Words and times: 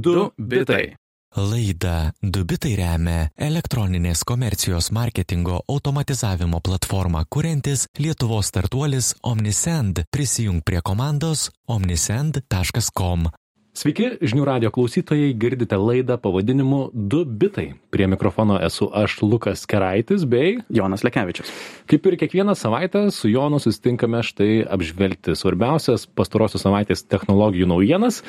Du 0.00 0.30
bitai. 0.38 0.94
Laida 1.36 2.12
Dubitai 2.22 2.70
remia 2.78 3.26
elektroninės 3.36 4.22
komercijos 4.24 4.88
marketingo 4.96 5.58
automatizavimo 5.68 6.62
platformą 6.64 7.26
kuriantis 7.28 7.84
Lietuvos 8.00 8.48
startuolis 8.48 9.10
Omnisend. 9.20 10.00
Prisijung 10.08 10.62
prie 10.64 10.80
komandos 10.80 11.50
omnisend.com. 11.68 13.28
Sveiki, 13.76 14.08
žinių 14.24 14.46
radio 14.48 14.70
klausytojai, 14.72 15.34
girdite 15.38 15.76
laidą 15.76 16.16
pavadinimu 16.22 16.80
Du 16.94 17.26
bitai. 17.26 17.68
Prie 17.92 18.08
mikrofono 18.08 18.56
esu 18.64 18.88
aš 18.88 19.20
Lukas 19.20 19.66
Keraitis 19.68 20.24
bei 20.24 20.56
Jonas 20.72 21.04
Lekevičius. 21.04 21.52
Kaip 21.90 22.08
ir 22.08 22.16
kiekvieną 22.24 22.56
savaitę 22.56 23.04
su 23.12 23.28
Jonu 23.28 23.60
susitinkame 23.60 24.24
štai 24.24 24.64
apžvelgti 24.64 25.36
svarbiausias 25.36 26.08
pastarosios 26.08 26.64
savaitės 26.64 27.04
technologijų 27.04 27.68
naujienas. 27.68 28.24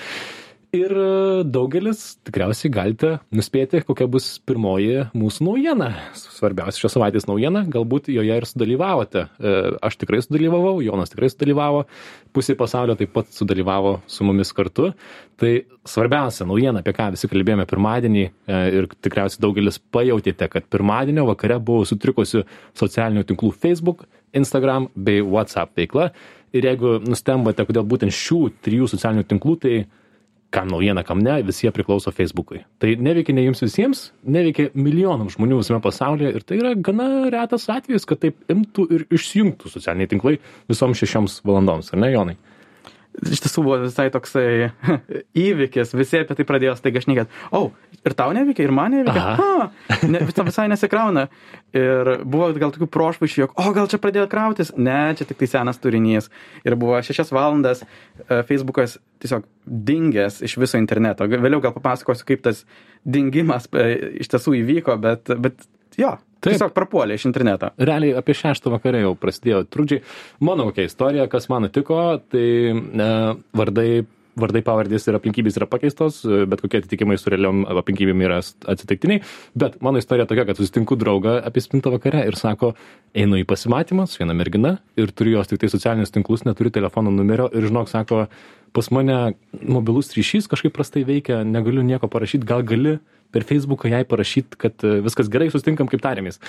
Ir 0.71 0.93
daugelis 1.51 2.13
tikriausiai 2.23 2.69
galite 2.71 3.09
nuspėti, 3.35 3.81
kokia 3.83 4.05
bus 4.07 4.37
pirmoji 4.47 5.01
mūsų 5.11 5.43
naujiena. 5.43 5.89
Svarbiausia 6.15 6.85
šios 6.85 6.95
savaitės 6.95 7.27
naujiena, 7.27 7.65
galbūt 7.67 8.07
joje 8.13 8.37
ir 8.39 8.47
sudalyvavote. 8.47 9.25
E, 9.35 9.51
Aš 9.83 9.99
tikrai 9.99 10.21
sudalyvavau, 10.23 10.77
Jonas 10.79 11.11
tikrai 11.11 11.27
sudalyvavo, 11.33 11.83
pusė 12.31 12.55
pasaulio 12.55 12.95
taip 12.95 13.11
pat 13.17 13.35
sudalyvavo 13.35 13.97
su 14.07 14.23
mumis 14.23 14.55
kartu. 14.55 14.93
Tai 15.35 15.53
svarbiausia 15.83 16.47
naujiena, 16.47 16.79
apie 16.79 16.95
ką 16.95 17.11
visi 17.17 17.27
kalbėjome 17.35 17.67
pirmadienį 17.67 18.23
e, 18.23 18.63
ir 18.79 18.87
tikriausiai 18.95 19.43
daugelis 19.43 19.83
pajutėte, 19.91 20.47
kad 20.55 20.71
pirmadienio 20.71 21.27
vakare 21.33 21.59
buvo 21.59 21.83
sutrikusi 21.83 22.45
socialinių 22.79 23.27
tinklų 23.27 23.51
Facebook, 23.59 24.07
Instagram 24.31 24.87
bei 24.95 25.19
WhatsApp 25.19 25.75
veikla. 25.75 26.13
Ir 26.55 26.63
jeigu 26.71 27.01
nustembate, 27.03 27.67
kodėl 27.67 27.83
būtent 27.91 28.15
šių 28.15 28.45
trijų 28.63 28.87
socialinių 28.95 29.27
tinklų, 29.27 29.63
tai 29.67 29.81
kam 30.51 30.67
naujiena, 30.71 31.03
kam 31.07 31.21
ne, 31.23 31.37
visi 31.47 31.65
jie 31.65 31.71
priklauso 31.75 32.11
Facebook'ui. 32.11 32.61
Tai 32.81 32.91
neveikia 32.99 33.35
ne 33.35 33.45
jums 33.45 33.63
visiems, 33.63 34.03
neveikia 34.27 34.73
milijonams 34.75 35.37
žmonių 35.37 35.61
visame 35.61 35.79
pasaulyje 35.83 36.33
ir 36.35 36.45
tai 36.47 36.59
yra 36.59 36.73
gana 36.75 37.07
retas 37.31 37.69
atvejis, 37.71 38.07
kad 38.09 38.19
taip 38.23 38.51
imtų 38.51 38.87
ir 38.91 39.05
išjungtų 39.15 39.71
socialiniai 39.71 40.11
tinklai 40.11 40.37
visoms 40.71 40.99
šešioms 40.99 41.39
valandoms, 41.47 41.93
ar 41.95 42.03
ne, 42.03 42.11
Jonai? 42.11 42.37
Iš 43.11 43.41
tiesų 43.43 43.63
buvo 43.65 43.77
visai 43.83 44.07
toksai 44.13 44.71
įvykis, 45.47 45.91
visi 45.99 46.21
apie 46.21 46.37
tai 46.37 46.45
pradėjo 46.47 46.77
staiga 46.79 47.01
šnekėti. 47.03 47.41
O, 47.51 47.59
oh, 47.59 47.97
ir 48.07 48.15
tau 48.17 48.31
neveikia, 48.35 48.63
ir 48.65 48.73
man 48.75 48.95
neveikia. 48.95 49.33
Ha, 49.37 49.97
ne, 50.07 50.21
visą 50.29 50.45
visai 50.47 50.67
nesikrauna. 50.71 51.25
Ir 51.75 52.11
buvo 52.23 52.47
gal 52.55 52.71
tokių 52.71 52.87
prošvaišių, 52.91 53.41
jog, 53.43 53.57
o 53.59 53.73
gal 53.75 53.89
čia 53.91 53.99
pradėjo 54.01 54.29
krautis. 54.31 54.71
Ne, 54.79 55.11
čia 55.19 55.27
tik 55.27 55.41
tai 55.41 55.49
senas 55.51 55.81
turinys. 55.83 56.31
Ir 56.63 56.77
buvo 56.79 56.99
šešias 57.03 57.33
valandas 57.35 57.83
uh, 57.83 58.41
Facebookas 58.47 58.97
tiesiog 59.21 59.45
dingęs 59.65 60.39
iš 60.47 60.55
viso 60.61 60.79
interneto. 60.79 61.27
Vėliau 61.27 61.61
gal 61.63 61.75
papasakosiu, 61.75 62.25
kaip 62.31 62.47
tas 62.47 62.63
dingimas 63.03 63.67
uh, 63.75 63.91
iš 64.23 64.31
tiesų 64.31 64.55
įvyko, 64.63 64.95
bet, 65.03 65.35
bet 65.43 65.67
jo, 65.99 66.17
Taip. 66.41 66.55
Tiesiog 66.55 66.71
prapuolė 66.73 67.19
iš 67.19 67.27
interneto. 67.29 67.69
Realiai 67.77 68.15
apie 68.17 68.33
šeštą 68.33 68.71
vakarą 68.73 69.03
jau 69.03 69.11
prasidėjo 69.19 69.59
trukdžiai. 69.69 70.01
Mano 70.41 70.65
kokia 70.71 70.87
istorija, 70.89 71.27
kas 71.29 71.45
man 71.51 71.67
nutiko, 71.67 71.99
tai 72.33 72.47
e, 72.73 73.09
vardai, 73.59 73.85
vardai 74.41 74.63
pavardės 74.65 75.05
ir 75.05 75.19
aplinkybės 75.19 75.59
yra 75.59 75.67
pakeistos, 75.69 76.23
bet 76.25 76.63
kokie 76.63 76.79
atitikimai 76.81 77.19
su 77.21 77.29
realiom 77.29 77.61
aplinkybėm 77.69 78.25
yra 78.25 78.39
atsitiktiniai. 78.41 79.21
Bet 79.53 79.77
mano 79.85 80.01
istorija 80.01 80.25
tokia, 80.29 80.47
kad 80.49 80.57
susitinku 80.57 80.97
draugą 80.97 81.37
apie 81.45 81.61
spintą 81.61 81.93
vakare 81.93 82.25
ir 82.25 82.39
sako, 82.39 82.73
einu 83.13 83.37
į 83.37 83.45
pasimatymą 83.45 84.07
su 84.09 84.23
viena 84.23 84.33
mergina 84.33 84.79
ir 84.97 85.13
turiu 85.13 85.37
jos 85.37 85.51
tik 85.51 85.61
tai 85.61 85.69
socialinius 85.69 86.15
tinklus, 86.15 86.47
neturiu 86.49 86.73
telefono 86.73 87.13
numerio 87.13 87.51
ir 87.53 87.69
žinok, 87.69 87.91
sako, 87.91 88.25
pas 88.73 88.89
mane 88.89 89.35
mobilus 89.61 90.09
ryšys 90.17 90.49
kažkaip 90.49 90.73
prastai 90.73 91.05
veikia, 91.05 91.43
negaliu 91.45 91.85
nieko 91.85 92.09
parašyti, 92.09 92.49
gal 92.49 92.65
gali 92.65 92.97
per 93.31 93.45
Facebooką 93.47 93.91
jai 93.91 94.03
parašyti, 94.07 94.59
kad 94.61 94.87
e, 94.87 94.99
viskas 95.05 95.29
gerai, 95.31 95.49
sustinkam 95.53 95.89
kaip 95.91 96.03
tarėmės. 96.03 96.41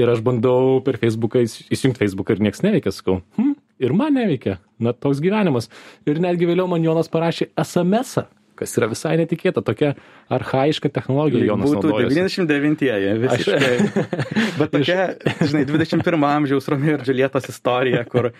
Ir 0.00 0.10
aš 0.10 0.22
bandau 0.26 0.80
per 0.86 0.98
Facebooką 1.02 1.44
įsijungti 1.44 2.02
Facebooką 2.02 2.34
ir 2.34 2.46
niekas 2.46 2.64
neveikia, 2.66 2.94
sakau, 2.94 3.20
hm, 3.38 3.52
ir 3.84 3.94
man 3.96 4.16
neveikia, 4.18 4.58
na 4.82 4.94
toks 4.96 5.22
gyvenimas. 5.22 5.70
Ir 6.08 6.22
netgi 6.22 6.48
vėliau 6.50 6.66
man 6.70 6.82
Jonas 6.86 7.12
parašė 7.12 7.52
SMS, 7.54 8.18
-ą 8.18 8.43
kas 8.58 8.74
yra 8.78 8.88
visai 8.90 9.14
netikėta, 9.20 9.62
tokia 9.64 9.92
arhaiška 10.32 10.90
technologija 10.94 11.44
Jonas. 11.48 11.72
Būtų 11.72 11.90
naudojasi. 11.90 12.44
99-ieji, 12.44 13.14
visiškai. 13.24 14.04
Bet 14.60 14.72
tokia, 14.74 15.06
žinai, 15.42 15.64
21 15.68 16.26
amžiaus 16.28 16.68
Romeo 16.72 16.96
ir 16.96 17.04
Džiulietos 17.04 17.48
istorija, 17.52 18.04
kur, 18.10 18.30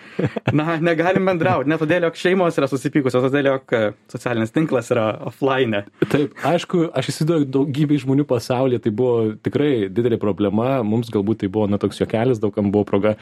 na, 0.52 0.78
negalim 0.82 1.26
bendrauti, 1.30 1.70
ne 1.72 1.78
todėl, 1.80 2.08
jog 2.08 2.20
šeimos 2.20 2.60
yra 2.60 2.70
susipykusios, 2.70 3.26
todėl, 3.26 3.50
jog 3.52 3.76
e, 3.76 3.82
socialinis 4.12 4.54
tinklas 4.54 4.92
yra 4.94 5.08
offline. 5.30 5.84
Taip, 6.06 6.38
aišku, 6.46 6.88
aš 6.94 7.12
įsivaizduoju, 7.12 7.50
daugybė 7.58 8.00
žmonių 8.04 8.28
pasaulyje 8.30 8.86
tai 8.86 8.94
buvo 8.94 9.34
tikrai 9.44 9.90
didelė 9.92 10.20
problema, 10.22 10.78
mums 10.86 11.12
galbūt 11.14 11.44
tai 11.44 11.52
buvo, 11.52 11.68
na, 11.70 11.80
toks 11.82 12.00
juokelis, 12.02 12.42
daugam 12.42 12.72
buvo 12.74 12.86
proga 12.88 13.18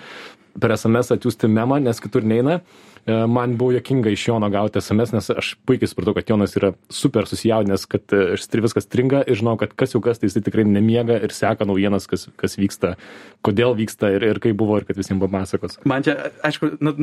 per 0.60 0.74
SMS 0.76 1.14
atsiųsti 1.14 1.48
memą, 1.50 1.80
nes 1.82 2.00
kitur 2.02 2.26
neina. 2.28 2.60
E, 3.06 3.26
man 3.26 3.56
buvo 3.58 3.72
jokinga 3.72 4.10
iš 4.10 4.28
Jono 4.28 4.48
gauti 4.50 4.80
SMS, 4.80 5.10
nes 5.12 5.30
aš 5.30 5.54
puikiai 5.66 5.90
supratau, 5.90 6.14
kad 6.14 6.28
Jonas 6.30 6.54
yra 6.54 6.70
super 6.92 7.26
susijaudinęs, 7.26 7.86
kad 7.90 8.14
e, 8.14 8.36
viskas 8.62 8.86
stringa 8.86 9.24
ir 9.26 9.40
žinau, 9.40 9.56
kad 9.58 9.72
kas 9.74 9.96
jau 9.96 10.00
kas, 10.04 10.20
tai 10.22 10.30
jis 10.30 10.38
tikrai 10.38 10.62
nemiega 10.68 11.16
ir 11.18 11.34
seka 11.34 11.66
naujienas, 11.66 12.06
kas, 12.06 12.28
kas 12.38 12.54
vyksta, 12.60 12.94
kodėl 13.42 13.74
vyksta 13.78 14.12
ir, 14.14 14.26
ir 14.30 14.38
kaip 14.42 14.54
buvo 14.60 14.78
ir 14.78 14.86
kad 14.86 15.00
visiems 15.00 15.18
papasakos. 15.24 15.80
Man 15.88 16.06
čia, 16.06 16.14
aišku, 16.46 16.76
nu, 16.78 16.94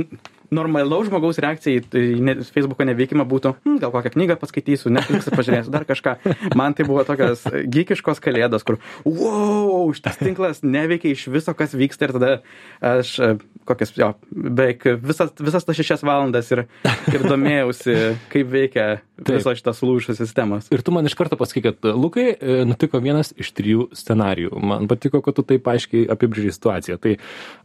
normalaus 0.55 1.09
žmogaus 1.09 1.41
reakcija 1.43 1.83
į 1.83 2.23
ne, 2.23 2.37
Facebook'o 2.47 2.87
neveikimą 2.87 3.27
būtų, 3.27 3.53
hm, 3.65 3.81
gal 3.83 3.91
kokią 3.91 4.13
knygą 4.15 4.39
paskaitysiu, 4.39 4.93
Netflix'ą 4.95 5.35
pažiūrėsiu, 5.35 5.75
dar 5.75 5.83
kažką. 5.89 6.15
Man 6.55 6.77
tai 6.79 6.87
buvo 6.87 7.03
tokios 7.07 7.43
gykiškos 7.43 8.23
kalėdos, 8.23 8.63
kur, 8.63 8.79
wow, 9.03 9.91
šitas 9.91 10.23
tinklas 10.23 10.63
neveikia 10.63 11.11
iš 11.11 11.27
viso, 11.27 11.51
kas 11.59 11.75
vyksta 11.75 12.07
ir 12.07 12.15
tada 12.15 12.31
aš 12.79 13.13
e, 13.19 13.31
kokias, 13.67 13.93
jo, 13.99 14.13
beveik 14.31 14.87
visas, 15.03 15.35
visas 15.43 15.67
tas 15.67 15.77
šešias 15.77 15.88
valandas 16.05 16.49
ir, 16.53 16.63
ir 17.11 17.23
domėjausi, 17.25 17.95
kaip 18.31 18.51
veikia 18.51 18.85
visos 19.27 19.59
šitas 19.59 19.81
lūšio 19.83 20.15
sistemas. 20.17 20.69
Ir 20.73 20.83
tu 20.85 20.93
man 20.95 21.07
iš 21.09 21.15
karto 21.19 21.37
pasakai, 21.39 21.63
kad 21.69 21.89
Lukai 21.97 22.27
e, 22.31 22.59
nutiko 22.67 23.01
vienas 23.03 23.33
iš 23.39 23.51
trijų 23.57 23.89
scenarijų. 23.97 24.53
Man 24.71 24.87
patiko, 24.91 25.23
kad 25.25 25.37
tu 25.37 25.45
taip 25.47 25.67
aiškiai 25.71 26.07
apibrėži 26.13 26.53
situaciją. 26.55 26.99
Tai 27.03 27.15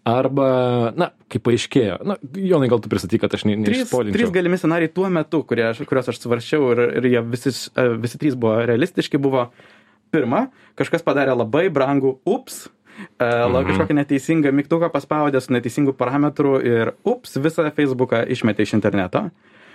arba, 0.09 0.49
na, 0.99 1.11
kaip 1.33 1.45
paaiškėjo, 1.47 2.01
na, 2.09 2.19
Jonai, 2.41 2.71
gal 2.73 2.83
tu 2.83 2.93
pristatyk, 2.93 3.23
kad 3.25 3.37
aš 3.37 3.47
ne, 3.49 3.57
neišspolinčiau. 3.63 4.17
Trys, 4.17 4.29
trys 4.29 4.35
galimi 4.35 4.61
scenarijai 4.61 4.95
tuo 4.97 5.11
metu, 5.13 5.45
kurie, 5.49 5.69
kuriuos 5.85 6.13
aš 6.13 6.21
svaršiau 6.25 6.73
ir, 6.75 6.85
ir 7.01 7.11
jie 7.15 7.25
visi, 7.35 7.55
e, 7.55 7.89
visi 8.05 8.21
trys 8.21 8.39
buvo 8.41 8.59
realistiški, 8.69 9.21
buvo 9.23 9.49
pirma, 10.15 10.49
kažkas 10.79 11.05
padarė 11.07 11.35
labai 11.37 11.67
brangų 11.75 12.19
ups 12.29 12.65
mhm. 13.63 13.71
kažkokį 13.71 13.97
neteisingą 14.01 14.53
mygtuką 14.55 14.91
paspaudė 14.93 15.43
su 15.43 15.55
neteisingu 15.55 15.95
parametru 15.97 16.57
ir 16.63 16.95
ups, 17.05 17.37
visą 17.43 17.67
Facebooką 17.75 18.25
išmetė 18.31 18.67
iš 18.67 18.77
interneto. 18.79 19.29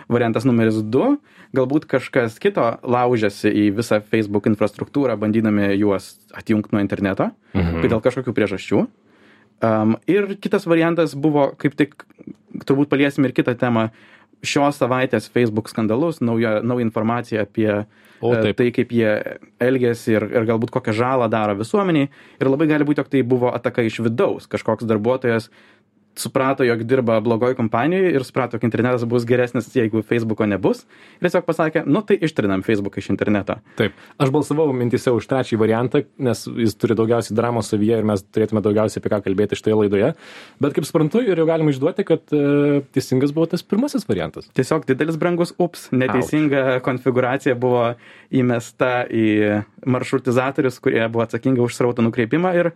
Variantas 0.09 0.45
numeris 0.47 0.79
2, 0.81 1.09
galbūt 1.53 1.85
kažkas 1.89 2.39
kito 2.41 2.65
laužėsi 2.81 3.51
į 3.51 3.65
visą 3.77 3.99
Facebook 4.01 4.47
infrastruktūrą, 4.49 5.13
bandydami 5.21 5.75
juos 5.77 6.15
atjungti 6.33 6.73
nuo 6.73 6.81
interneto, 6.81 7.29
mhm. 7.53 7.85
dėl 7.85 8.01
kažkokių 8.01 8.33
priežasčių. 8.33 8.87
Um, 9.59 9.97
ir 10.07 10.37
kitas 10.39 10.63
variantas 10.71 11.13
buvo, 11.19 11.49
kaip 11.59 11.75
tik, 11.75 12.05
turbūt 12.63 12.89
paliesim 12.89 13.27
ir 13.27 13.35
kitą 13.35 13.57
temą, 13.59 13.89
šios 14.45 14.79
savaitės 14.79 15.29
Facebook 15.31 15.69
skandalus, 15.71 16.21
nauja, 16.23 16.59
nauja 16.63 16.85
informacija 16.85 17.43
apie 17.43 17.71
o, 18.21 18.33
e, 18.33 18.53
tai, 18.55 18.69
kaip 18.75 18.93
jie 18.95 19.11
elgėsi 19.63 20.15
ir, 20.15 20.27
ir 20.35 20.47
galbūt 20.47 20.71
kokią 20.75 20.95
žalą 20.95 21.29
daro 21.31 21.57
visuomeniai. 21.59 22.09
Ir 22.39 22.51
labai 22.51 22.69
gali 22.71 22.87
būti, 22.87 23.03
jog 23.03 23.11
tai 23.11 23.23
buvo 23.27 23.51
ataka 23.55 23.85
iš 23.87 24.01
vidaus. 24.05 24.47
Kažkoks 24.51 24.87
darbuotojas 24.89 25.49
suprato, 26.15 26.63
jog 26.63 26.83
dirba 26.83 27.19
blogoj 27.23 27.55
kompanijoje 27.55 28.11
ir 28.13 28.23
suprato, 28.27 28.57
kad 28.57 28.67
internetas 28.67 29.05
bus 29.07 29.25
geresnis, 29.25 29.69
jeigu 29.75 30.01
Facebooko 30.03 30.45
nebus. 30.49 30.83
Ir 31.19 31.27
tiesiog 31.27 31.45
pasakė, 31.47 31.83
nu 31.87 32.01
tai 32.05 32.17
ištrinam 32.25 32.63
Facebooką 32.65 33.01
iš 33.01 33.09
interneto. 33.13 33.59
Taip, 33.79 33.95
aš 34.19 34.33
balsavau 34.33 34.67
mintise 34.75 35.13
už 35.15 35.27
trečiąjį 35.29 35.59
variantą, 35.61 36.03
nes 36.19 36.43
jis 36.47 36.75
turi 36.79 36.97
daugiausiai 36.99 37.37
dramos 37.37 37.71
savyje 37.71 38.01
ir 38.01 38.07
mes 38.09 38.23
turėtume 38.25 38.63
daugiausiai 38.65 39.01
apie 39.01 39.13
ką 39.13 39.21
kalbėti 39.27 39.59
šitoje 39.59 39.79
laidoje. 39.83 40.11
Bet 40.63 40.77
kaip 40.77 40.87
suprantu 40.89 41.23
ir 41.23 41.39
jau 41.39 41.47
galima 41.49 41.73
išduoti, 41.73 42.07
kad 42.07 42.35
e, 42.35 42.81
teisingas 42.95 43.33
buvo 43.35 43.49
tas 43.53 43.63
pirmasis 43.63 44.07
variantas. 44.09 44.49
Tiesiog 44.57 44.87
didelis 44.89 45.19
brangus 45.19 45.55
ups, 45.57 45.87
neteisinga 45.95 46.65
Auč. 46.75 46.85
konfiguracija 46.87 47.55
buvo 47.59 47.93
įmesta 48.29 49.05
į 49.07 49.27
maršrutizatorius, 49.87 50.81
kurie 50.83 51.05
buvo 51.07 51.25
atsakingi 51.25 51.63
už 51.63 51.77
srauto 51.77 52.05
nukreipimą 52.05 52.55
ir 52.59 52.73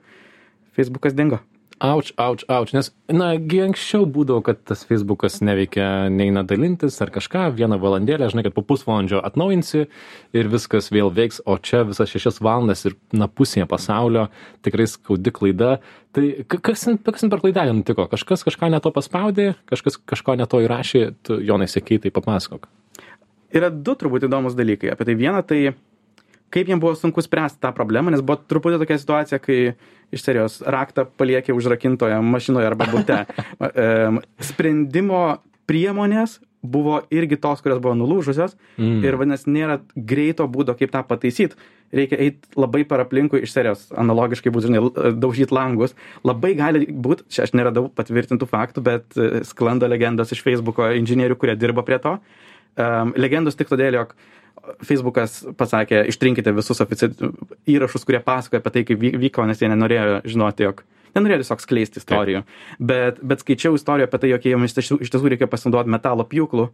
Facebookas 0.74 1.14
dingo. 1.18 1.44
Auč, 1.84 2.14
auč, 2.16 2.46
auč, 2.48 2.72
nes, 2.72 2.88
na, 3.12 3.34
anksčiau 3.36 4.06
būdavo, 4.08 4.40
kad 4.48 4.62
tas 4.64 4.86
Facebookas 4.88 5.42
neveikia, 5.44 6.08
neina 6.08 6.46
dalintis 6.48 6.96
ar 7.04 7.10
kažką, 7.12 7.50
vieną 7.58 7.76
valandėlę, 7.82 8.30
žinai, 8.32 8.46
kad 8.46 8.56
po 8.56 8.64
pusvalandžio 8.70 9.20
atnaujinsi 9.20 9.82
ir 10.32 10.52
viskas 10.54 10.88
vėl 10.96 11.12
veiks, 11.12 11.42
o 11.44 11.58
čia 11.60 11.82
visas 11.90 12.08
šešias 12.08 12.40
valandas 12.40 12.86
ir, 12.88 12.96
na, 13.12 13.28
pusėje 13.28 13.68
pasaulio 13.68 14.30
tikrai 14.64 14.88
skaudi 14.88 15.34
klaida. 15.36 15.74
Tai 16.16 16.24
kas, 16.48 16.88
kas 17.04 17.28
per 17.28 17.44
klaidelę 17.44 17.76
nutiko? 17.76 18.08
Kažkas 18.08 18.48
kažką 18.48 18.72
neto 18.72 18.94
paspaudė, 18.96 19.50
kažkas 19.68 20.00
kažko 20.00 20.38
neto 20.40 20.64
įrašė, 20.64 21.04
tu, 21.20 21.42
Jonai, 21.44 21.68
sakei, 21.68 22.00
tai 22.00 22.16
papasakok 22.16 22.72
yra 23.54 23.70
du 23.70 23.94
turbūt 23.98 24.26
įdomus 24.28 24.56
dalykai 24.58 24.92
apie 24.94 25.08
tai. 25.08 25.16
Viena, 25.20 25.44
tai 25.46 25.76
kaip 26.54 26.70
jiem 26.70 26.82
buvo 26.82 26.94
sunku 26.98 27.24
spręsti 27.26 27.62
tą 27.64 27.74
problemą, 27.76 28.14
nes 28.14 28.22
buvo 28.22 28.38
truputį 28.50 28.80
tokia 28.84 29.00
situacija, 29.02 29.42
kai 29.42 29.60
iš 30.14 30.24
serijos 30.24 30.60
raktą 30.62 31.08
paliekė 31.20 31.56
užrakintoje 31.58 32.20
mašinoje 32.22 32.70
arba 32.70 32.90
bute. 32.92 33.24
Em, 33.74 34.20
Sprendimo 34.44 35.24
priemonės 35.70 36.40
buvo 36.64 37.02
irgi 37.12 37.38
tos, 37.44 37.62
kurios 37.64 37.82
buvo 37.84 37.94
nulūžusios 38.00 38.56
mm. 38.78 39.00
ir 39.04 39.18
vadinasi, 39.20 39.52
nėra 39.52 39.80
greito 39.96 40.46
būdo, 40.48 40.76
kaip 40.80 40.94
tą 40.94 41.02
pataisyti. 41.08 41.58
Reikia 41.94 42.18
eiti 42.24 42.58
labai 42.58 42.82
per 42.90 43.04
aplinkui 43.04 43.44
iš 43.46 43.52
serijos, 43.54 43.84
analogiškai 44.00 44.54
būtų, 44.54 44.70
žinai, 44.72 45.12
daužyti 45.22 45.54
langus. 45.54 45.94
Labai 46.26 46.54
gali 46.58 46.88
būti, 46.88 47.28
čia 47.30 47.44
aš 47.46 47.54
neradau 47.54 47.86
patvirtintų 47.94 48.48
faktų, 48.50 48.86
bet 48.86 49.20
e, 49.20 49.44
sklando 49.46 49.90
legendos 49.92 50.34
iš 50.34 50.42
Facebooko 50.46 50.88
inžinierių, 50.98 51.38
kurie 51.38 51.58
dirba 51.60 51.84
prie 51.86 52.00
to. 52.02 52.16
Um, 52.74 53.12
legendos 53.20 53.60
tik 53.60 53.70
todėl, 53.70 54.00
jog 54.00 54.16
Facebookas 54.84 55.42
pasakė, 55.60 56.06
ištrinkite 56.12 56.54
visus 56.56 56.82
ofici... 56.84 57.10
įrašus, 57.70 58.06
kurie 58.08 58.22
pasakoja 58.24 58.62
apie 58.64 58.74
tai, 58.76 58.84
kaip 58.88 59.00
vy- 59.02 59.16
vyko, 59.26 59.46
nes 59.50 59.60
jie 59.60 59.70
nenorėjo 59.72 60.22
žinoti, 60.30 60.68
jog 60.68 60.84
nenorėjo 61.18 61.44
tiesiog 61.44 61.64
skleisti 61.64 62.02
istorijų. 62.02 62.44
Bet, 62.80 63.20
bet 63.22 63.44
skaičiau 63.44 63.78
istoriją 63.78 64.08
apie 64.10 64.22
tai, 64.24 64.32
jog 64.34 64.48
jiems 64.48 64.78
iš 64.80 64.92
tiesų, 65.14 65.32
reikia 65.34 65.50
pasinaudoti 65.52 65.94
metalo 65.94 66.26
pjūklų 66.30 66.70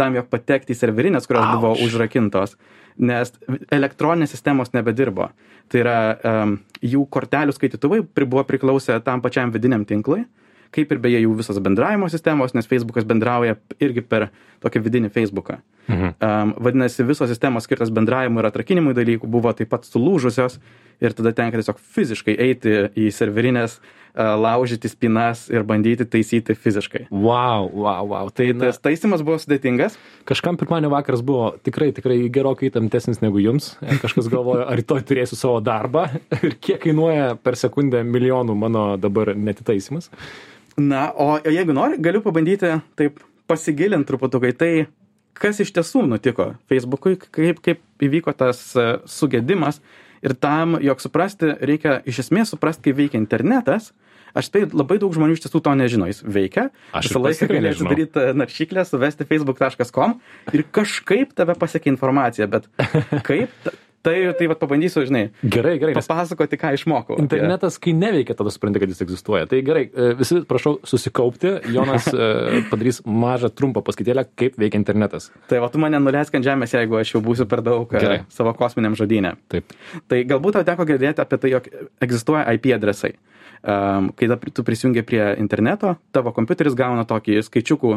tam, 0.00 0.16
jog 0.18 0.30
patekti 0.32 0.74
į 0.74 0.78
serverinės, 0.80 1.28
kurios 1.30 1.44
Auš. 1.46 1.58
buvo 1.60 1.74
užrakintos, 1.84 2.56
nes 2.98 3.34
elektroninės 3.74 4.34
sistemos 4.34 4.72
nebedirbo. 4.74 5.28
Tai 5.70 5.80
yra 5.80 5.98
um, 6.14 6.56
jų 6.84 7.04
kortelių 7.12 7.54
skaitytuvai 7.56 8.02
buvo 8.24 8.42
priklausę 8.48 8.98
tam 9.04 9.22
pačiam 9.24 9.52
vidiniam 9.54 9.86
tinklui, 9.88 10.24
kaip 10.74 10.92
ir 10.92 11.00
beje 11.02 11.22
jų 11.24 11.36
visos 11.38 11.60
bendravimo 11.62 12.08
sistemos, 12.12 12.54
nes 12.56 12.68
Facebookas 12.70 13.06
bendrauja 13.08 13.56
irgi 13.82 14.02
per 14.02 14.28
tokį 14.64 14.84
vidinį 14.84 15.12
Facebooką. 15.14 15.60
Mhm. 15.88 16.14
Um, 16.24 16.54
vadinasi, 16.64 17.04
visos 17.04 17.28
sistemos 17.28 17.66
skirtos 17.68 17.92
bendravimui 17.92 18.40
ir 18.40 18.48
atrakinimui 18.48 18.96
dalykų 18.96 19.28
buvo 19.30 19.52
taip 19.56 19.68
pat 19.74 19.84
sulūžusios 19.88 20.58
ir 21.02 21.12
tada 21.12 21.34
tenka 21.36 21.58
tiesiog 21.58 21.80
fiziškai 21.94 22.36
eiti 22.40 22.72
į 22.96 23.10
serverinės, 23.12 23.76
uh, 23.82 24.32
laužyti 24.40 24.88
spinas 24.88 25.48
ir 25.52 25.66
bandyti 25.66 26.06
taisyti 26.08 26.54
fiziškai. 26.56 27.08
Wow, 27.10 27.68
wow, 27.74 28.06
wow. 28.12 28.30
Tai 28.32 28.46
na, 28.54 28.70
Tas 28.70 28.80
taisimas 28.80 29.24
buvo 29.26 29.36
sudėtingas. 29.42 29.98
kažkam 30.24 30.56
pirmadienio 30.56 30.92
vakaras 30.94 31.20
buvo 31.26 31.52
tikrai, 31.66 31.90
tikrai 31.92 32.16
gerokai 32.32 32.70
įtemptesnis 32.70 33.20
negu 33.20 33.42
jums. 33.42 33.74
Kažkas 34.00 34.30
galvoja, 34.32 34.68
ar 34.70 34.80
rytoj 34.80 35.04
turėsiu 35.04 35.36
savo 35.36 35.60
darbą 35.60 36.06
ir 36.46 36.56
kiek 36.56 36.80
kainuoja 36.86 37.34
per 37.42 37.58
sekundę 37.60 38.04
milijonų 38.06 38.56
mano 38.56 38.86
dabar 38.96 39.34
netitaisimas. 39.36 40.08
Na, 40.80 41.08
o 41.14 41.38
jeigu 41.44 41.74
nori, 41.76 41.98
galiu 42.02 42.22
pabandyti 42.24 42.72
taip 42.98 43.20
pasigilinti 43.50 44.08
truputukai 44.08 44.52
tai, 44.56 44.72
kas 45.38 45.60
iš 45.62 45.70
tiesų 45.76 46.06
nutiko 46.08 46.54
Facebookui, 46.70 47.18
kaip, 47.18 47.60
kaip 47.64 47.82
įvyko 48.02 48.34
tas 48.38 48.70
e, 48.78 48.86
sugedimas. 49.10 49.80
Ir 50.24 50.32
tam, 50.40 50.78
jog 50.80 51.02
suprasti, 51.04 51.50
reikia 51.60 51.98
iš 52.08 52.22
esmės 52.24 52.54
suprasti, 52.54 52.86
kaip 52.88 52.96
veikia 53.02 53.20
internetas. 53.20 53.90
Aš 54.34 54.48
spėju, 54.48 54.70
labai 54.74 54.96
daug 54.98 55.12
žmonių 55.14 55.36
iš 55.36 55.44
tiesų 55.44 55.60
to 55.62 55.74
nežino. 55.78 56.08
Jis 56.10 56.24
veikia. 56.26 56.70
Aš 56.96 57.10
Visą 57.12 57.20
laiką 57.22 57.44
tikrai 57.44 57.60
gali 57.60 57.68
nežinau. 57.68 57.92
atidaryti 57.92 58.38
naršyklę, 58.40 58.82
suvesti 58.88 59.26
facebook.com 59.30 60.16
ir 60.56 60.64
kažkaip 60.74 61.36
tave 61.38 61.54
pasiekia 61.60 61.92
informacija. 61.92 62.48
Bet 62.50 62.66
kaip, 63.28 63.52
tai, 64.04 64.14
tai 64.38 64.48
va, 64.50 64.56
pabandysiu, 64.60 65.02
žinai, 65.08 65.24
Gerai, 65.42 65.74
gerai. 65.80 65.94
Papasakoti, 65.96 66.58
ką 66.60 66.72
išmokau. 66.76 67.18
internetas, 67.22 67.78
kai 67.82 67.94
neveikia, 67.96 68.36
tada 68.38 68.52
supranti, 68.54 68.82
kad 68.82 68.92
jis 68.92 69.02
egzistuoja. 69.04 69.48
Tai 69.50 69.60
gerai, 69.66 69.84
e, 69.88 70.10
visi 70.18 70.40
prašau 70.48 70.76
susikaupti. 70.86 71.54
Jonas 71.74 72.08
e, 72.12 72.30
padarys 72.72 73.00
mažą 73.08 73.50
trumpą 73.54 73.82
paskaitėlę, 73.86 74.26
kaip 74.38 74.58
veikia 74.60 74.80
internetas. 74.80 75.30
Tai 75.50 75.62
va, 75.64 75.70
tu 75.72 75.82
mane 75.82 76.00
nuleisk 76.02 76.36
ant 76.36 76.46
žemės, 76.46 76.76
jeigu 76.76 77.00
aš 77.00 77.14
jau 77.16 77.22
būsiu 77.24 77.48
per 77.50 77.64
daug 77.66 77.90
e, 77.94 78.02
Gerai. 78.02 78.18
savo 78.32 78.54
kosminiam 78.58 78.96
žodynė. 78.98 79.34
Taip. 79.52 79.76
Tai 80.10 80.24
galbūt 80.28 80.58
tau 80.58 80.66
teko 80.68 80.86
girdėti 80.88 81.24
apie 81.24 81.40
tai, 81.40 81.54
jog 81.56 81.70
egzistuoja 82.04 82.44
IP 82.56 82.74
adresai. 82.76 83.14
Um, 83.64 84.10
kai 84.12 84.28
tu 84.52 84.60
prisijungi 84.60 85.00
prie 85.08 85.22
interneto, 85.40 85.94
tavo 86.12 86.34
kompiuteris 86.36 86.74
gauna 86.76 87.06
tokį 87.08 87.38
skaičiukų, 87.46 87.94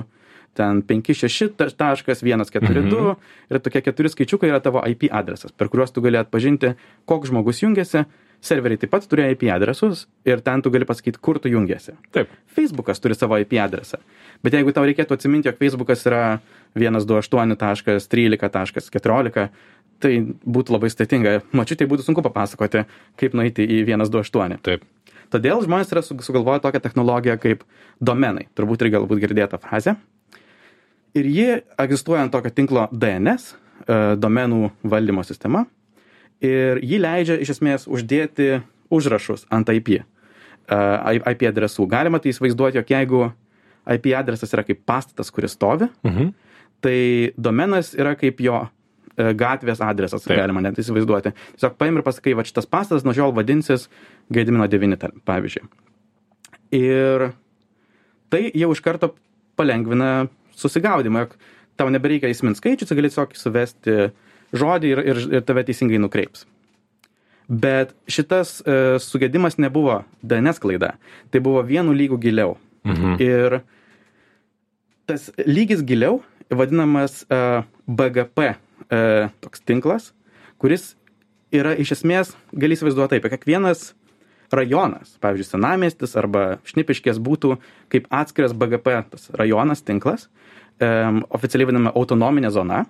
ten 0.53 0.81
56.142 0.81 2.83
Mhm. 2.83 3.15
ir 3.51 3.59
tokie 3.59 3.81
keturi 3.81 4.09
skaičiukai 4.09 4.49
yra 4.49 4.59
tavo 4.61 4.81
IP 4.87 5.03
adresas, 5.11 5.51
per 5.51 5.67
kuriuos 5.69 5.91
tu 5.93 6.01
gali 6.01 6.17
atpažinti, 6.17 6.73
koks 7.05 7.29
žmogus 7.29 7.61
jungiasi. 7.61 8.05
Serveriai 8.39 8.77
taip 8.77 8.91
pat 8.91 9.07
turi 9.09 9.31
IP 9.31 9.43
adresus 9.49 10.05
ir 10.25 10.41
ten 10.41 10.61
tu 10.61 10.69
gali 10.69 10.85
pasakyti, 10.85 11.17
kur 11.19 11.39
tu 11.39 11.49
jungiasi. 11.49 11.91
Taip. 12.11 12.27
Facebookas 12.55 12.99
turi 13.01 13.15
savo 13.15 13.35
IP 13.37 13.53
adresą. 13.57 13.97
Bet 14.43 14.53
jeigu 14.53 14.71
tau 14.73 14.83
reikėtų 14.85 15.13
atsiminti, 15.17 15.47
jog 15.49 15.57
Facebookas 15.57 16.05
yra 16.05 16.39
128.13.14, 16.75 19.49
tai 19.99 20.11
būtų 20.45 20.69
labai 20.75 20.89
sudėtinga. 20.93 21.39
Mačiu, 21.57 21.75
tai 21.79 21.87
būtų 21.89 22.05
sunku 22.05 22.21
papasakoti, 22.25 22.83
kaip 23.17 23.33
nueiti 23.33 23.65
į 23.65 23.79
128. 23.87 24.59
Taip. 24.61 24.83
Todėl 25.33 25.63
žmonės 25.65 25.89
yra 25.91 26.01
su- 26.05 26.15
sugalvoję 26.21 26.59
tokią 26.63 26.79
technologiją 26.81 27.37
kaip 27.41 27.63
domenai. 27.99 28.45
Turbūt 28.55 28.81
ir 28.85 28.91
galbūt 28.93 29.19
girdėta 29.25 29.57
frazė. 29.59 29.97
Ir 31.15 31.25
ji 31.25 31.47
egzistuoja 31.79 32.21
ant 32.25 32.31
tokio 32.31 32.51
tinklo 32.51 32.87
DNS, 32.91 33.53
e, 33.87 34.15
domenų 34.19 34.71
valdymo 34.83 35.23
sistema. 35.25 35.65
Ir 36.41 36.79
ji 36.83 36.99
leidžia 37.01 37.39
iš 37.41 37.55
esmės 37.55 37.87
uždėti 37.87 38.61
užrašus 38.93 39.45
ant 39.51 39.69
IP, 39.69 39.89
e, 39.97 40.01
IP 41.31 41.47
adresų. 41.49 41.87
Galima 41.89 42.19
tai 42.19 42.29
įsivaizduoti, 42.31 42.75
jog 42.77 42.85
jeigu 42.93 43.21
IP 43.87 44.11
adresas 44.19 44.51
yra 44.53 44.63
kaip 44.67 44.81
pastatas, 44.85 45.31
kuris 45.31 45.55
stovi, 45.55 45.89
Mhm. 46.03 46.33
tai 46.81 47.31
domenas 47.37 47.95
yra 47.95 48.15
kaip 48.15 48.37
jo 48.39 48.67
e, 49.17 49.33
gatvės 49.33 49.79
adresas, 49.81 50.21
Taip. 50.23 50.37
galima 50.37 50.61
net 50.61 50.75
įsivaizduoti. 50.77 51.31
Tiesiog 51.57 51.73
paim 51.77 51.95
ir 51.97 52.03
pasakai, 52.03 52.35
va 52.35 52.43
šitas 52.43 52.67
pastatas 52.69 53.03
nuo 53.03 53.13
šiol 53.17 53.33
vadinsis 53.33 53.87
Gedimino 54.31 54.67
9, 54.67 54.95
tar- 54.99 55.11
pavyzdžiui. 55.25 55.63
Ir 56.71 57.31
tai 58.29 58.51
jau 58.53 58.69
iš 58.75 58.81
karto 58.83 59.15
palengvina 59.57 60.27
susigaudimą, 60.57 61.25
jog 61.25 61.37
tau 61.77 61.89
nebereikia 61.93 62.31
įsiminti 62.33 62.61
skaičių, 62.61 62.87
tu 62.89 62.97
gali 62.97 63.11
tiesiog 63.11 63.35
suvesti 63.37 63.97
žodį 64.57 64.93
ir, 64.93 65.01
ir, 65.11 65.23
ir 65.37 65.45
tave 65.45 65.63
teisingai 65.67 65.99
nukreips. 66.01 66.45
Bet 67.47 67.93
šitas 68.11 68.57
e, 68.59 68.97
sugedimas 68.99 69.55
nebuvo 69.61 70.01
DNS 70.19 70.59
klaida, 70.59 70.95
tai 71.31 71.39
buvo 71.43 71.61
vienu 71.63 71.95
lygu 71.95 72.19
giliau. 72.19 72.57
Mhm. 72.87 73.15
Ir 73.23 73.59
tas 75.07 75.29
lygis 75.47 75.83
giliau 75.87 76.21
vadinamas 76.51 77.25
uh, 77.27 77.63
BGP 77.87 78.39
uh, 78.47 79.31
toks 79.43 79.63
tinklas, 79.67 80.11
kuris 80.59 80.93
yra 81.51 81.73
iš 81.79 81.93
esmės, 81.97 82.33
gali 82.55 82.75
įsivaizduoti 82.75 83.17
taip, 83.17 83.27
kiekvienas 83.31 83.89
rajonas, 84.51 85.17
pavyzdžiui, 85.23 85.49
senamestis 85.49 86.15
arba 86.19 86.57
šnipiškės 86.67 87.19
būtų 87.23 87.57
kaip 87.93 88.07
atskiras 88.13 88.53
BGP 88.53 89.01
tas 89.11 89.29
rajonas, 89.35 89.81
tinklas, 89.83 90.27
um, 90.79 91.23
oficialiai 91.29 91.67
vadinama 91.71 91.93
autonominė 91.95 92.51
zona. 92.51 92.85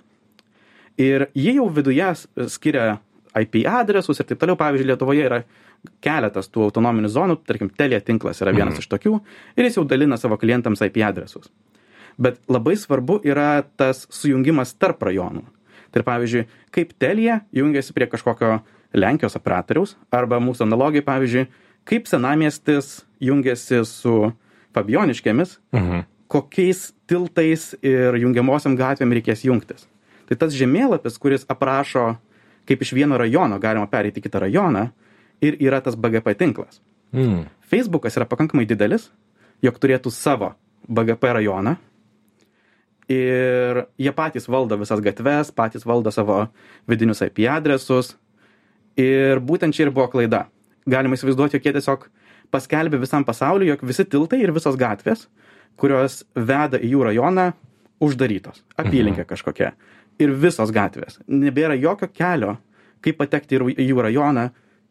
Ir 0.97 1.27
jie 1.37 1.53
jau 1.59 1.67
viduje 1.69 2.09
skiria 2.49 2.99
IP 3.37 3.61
adresus 3.69 4.19
ir 4.19 4.25
taip 4.25 4.39
toliau. 4.41 4.57
Pavyzdžiui, 4.57 4.87
Lietuvoje 4.89 5.25
yra 5.27 5.43
keletas 6.01 6.49
tų 6.49 6.63
autonominių 6.71 7.09
zonų, 7.13 7.35
tarkim, 7.45 7.69
Telia 7.69 7.99
tinklas 8.01 8.41
yra 8.41 8.51
vienas 8.51 8.73
Mhm. 8.73 8.81
iš 8.81 8.87
tokių 8.89 9.19
ir 9.57 9.63
jis 9.65 9.77
jau 9.77 9.85
dalina 9.85 10.17
savo 10.17 10.37
klientams 10.37 10.81
IP 10.81 11.03
adresus. 11.05 11.49
Bet 12.17 12.39
labai 12.49 12.73
svarbu 12.75 13.21
yra 13.23 13.63
tas 13.77 14.07
sujungimas 14.09 14.73
tarp 14.73 14.99
rajonų. 15.05 15.43
Tai 15.91 16.01
pavyzdžiui, 16.01 16.47
kaip 16.71 16.93
Telia 16.99 17.41
jungiasi 17.53 17.93
prie 17.93 18.07
kažkokio 18.07 18.61
Lenkijos 18.93 19.35
operatoriaus 19.35 19.95
arba 20.11 20.39
mūsų 20.39 20.63
analogijai, 20.67 21.03
pavyzdžiui, 21.05 21.47
kaip 21.87 22.07
senamiestis 22.07 23.01
jungiasi 23.19 23.83
su 23.85 24.33
Fabioniškėmis, 24.75 25.57
Mhm. 25.73 26.05
kokiais 26.29 26.93
tiltais 27.07 27.73
ir 27.81 28.13
jungiamosiam 28.19 28.77
gatvėm 28.77 29.13
reikės 29.15 29.43
jungtis. 29.43 29.87
Tai 30.27 30.35
tas 30.35 30.53
žemėlapis, 30.53 31.17
kuris 31.19 31.45
aprašo, 31.45 32.17
kaip 32.67 32.81
iš 32.81 32.91
vieno 32.93 33.17
rajono 33.17 33.59
galima 33.59 33.87
pereiti 33.87 34.19
į 34.19 34.23
kitą 34.27 34.41
rajoną 34.43 34.91
ir 35.41 35.55
yra 35.59 35.81
tas 35.81 35.95
BGP 35.95 36.35
tinklas. 36.35 36.81
Mm. 37.13 37.45
Facebookas 37.61 38.17
yra 38.17 38.25
pakankamai 38.25 38.67
didelis, 38.67 39.09
jog 39.61 39.79
turėtų 39.79 40.11
savo 40.11 40.53
BGP 40.89 41.33
rajoną. 41.33 41.77
Ir 43.07 43.85
jie 43.97 44.11
patys 44.11 44.49
valdo 44.51 44.75
visas 44.77 44.99
gatves, 44.99 45.51
patys 45.55 45.85
valdo 45.87 46.11
savo 46.11 46.49
vidinius 46.87 47.21
IP 47.23 47.47
adresus. 47.47 48.17
Ir 48.97 49.41
būtent 49.45 49.75
čia 49.77 49.85
ir 49.87 49.93
buvo 49.93 50.07
klaida. 50.09 50.47
Galima 50.89 51.17
įsivaizduoti, 51.17 51.57
jog 51.57 51.67
jie 51.67 51.73
tiesiog 51.75 52.07
paskelbė 52.53 52.99
visam 53.01 53.25
pasauliu, 53.27 53.67
jog 53.69 53.83
visi 53.85 54.05
tiltai 54.07 54.39
ir 54.41 54.53
visos 54.55 54.77
gatvės, 54.79 55.27
kurios 55.77 56.23
veda 56.33 56.79
į 56.79 56.93
jų 56.95 57.03
rajoną, 57.09 57.51
uždarytos. 58.03 58.63
Apylinkė 58.79 59.25
kažkokia. 59.27 59.73
Ir 60.21 60.33
visos 60.33 60.71
gatvės. 60.73 61.19
Nebėra 61.29 61.77
jokio 61.77 62.09
kelio, 62.09 62.55
kaip 63.05 63.19
patekti 63.19 63.59
į 63.59 63.75
į 63.77 63.91
jų 63.91 64.07
rajoną 64.07 64.47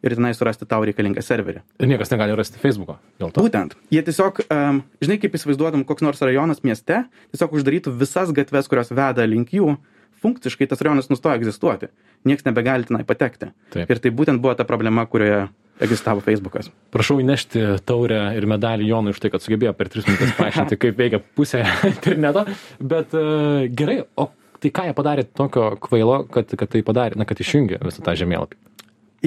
ir 0.06 0.14
tenai 0.14 0.32
surasti 0.36 0.68
tau 0.68 0.84
reikalingą 0.86 1.22
serverį. 1.24 1.64
Ir 1.82 1.90
niekas 1.90 2.12
negali 2.12 2.36
rasti 2.38 2.60
Facebooko. 2.62 2.98
Dėl 3.18 3.32
to. 3.34 3.42
Būtent. 3.42 3.74
Jie 3.90 4.02
tiesiog, 4.06 4.42
um, 4.46 4.82
žinai, 5.02 5.18
kaip 5.22 5.34
įsivaizduotum 5.38 5.82
koks 5.88 6.04
nors 6.04 6.22
rajonas 6.22 6.62
mieste, 6.66 7.02
tiesiog 7.34 7.56
uždarytų 7.58 7.94
visas 7.98 8.30
gatves, 8.36 8.70
kurios 8.70 8.92
veda 8.94 9.26
link 9.26 9.54
jų 9.56 9.74
funkciškai 10.22 10.66
tas 10.70 10.80
rajonas 10.82 11.10
nustojo 11.12 11.36
egzistuoti. 11.38 11.88
Niekas 12.26 12.46
nebegali 12.48 12.84
tenai 12.88 13.04
patekti. 13.06 13.50
Taip. 13.74 13.90
Ir 13.92 14.00
tai 14.02 14.10
būtent 14.10 14.40
buvo 14.42 14.54
ta 14.58 14.64
problema, 14.68 15.04
kurioje 15.06 15.46
egzistavo 15.84 16.22
Facebookas. 16.24 16.70
Prašau 16.94 17.18
įnešti 17.20 17.66
taurę 17.84 18.20
ir 18.38 18.46
medalį 18.48 18.86
Jonui 18.88 19.12
už 19.12 19.20
tai, 19.20 19.28
kad 19.34 19.44
sugebėjo 19.44 19.74
per 19.76 19.90
tris 19.92 20.06
minutės 20.08 20.32
paaiškinti, 20.38 20.78
kaip 20.80 20.96
veikia 21.02 21.20
pusė 21.36 21.60
interneto. 21.92 22.46
Bet 22.80 23.12
uh, 23.18 23.66
gerai, 23.76 23.98
o 24.16 24.30
tai 24.62 24.70
ką 24.72 24.86
jie 24.88 24.94
padarė 24.96 25.26
tokio 25.36 25.74
kvailo, 25.84 26.22
kad, 26.32 26.48
kad 26.56 26.72
tai 26.72 26.80
padarė, 26.86 27.18
na, 27.20 27.28
kad 27.28 27.42
išjungė 27.44 27.82
visą 27.84 28.00
tą 28.06 28.16
žemėlapį? 28.16 28.56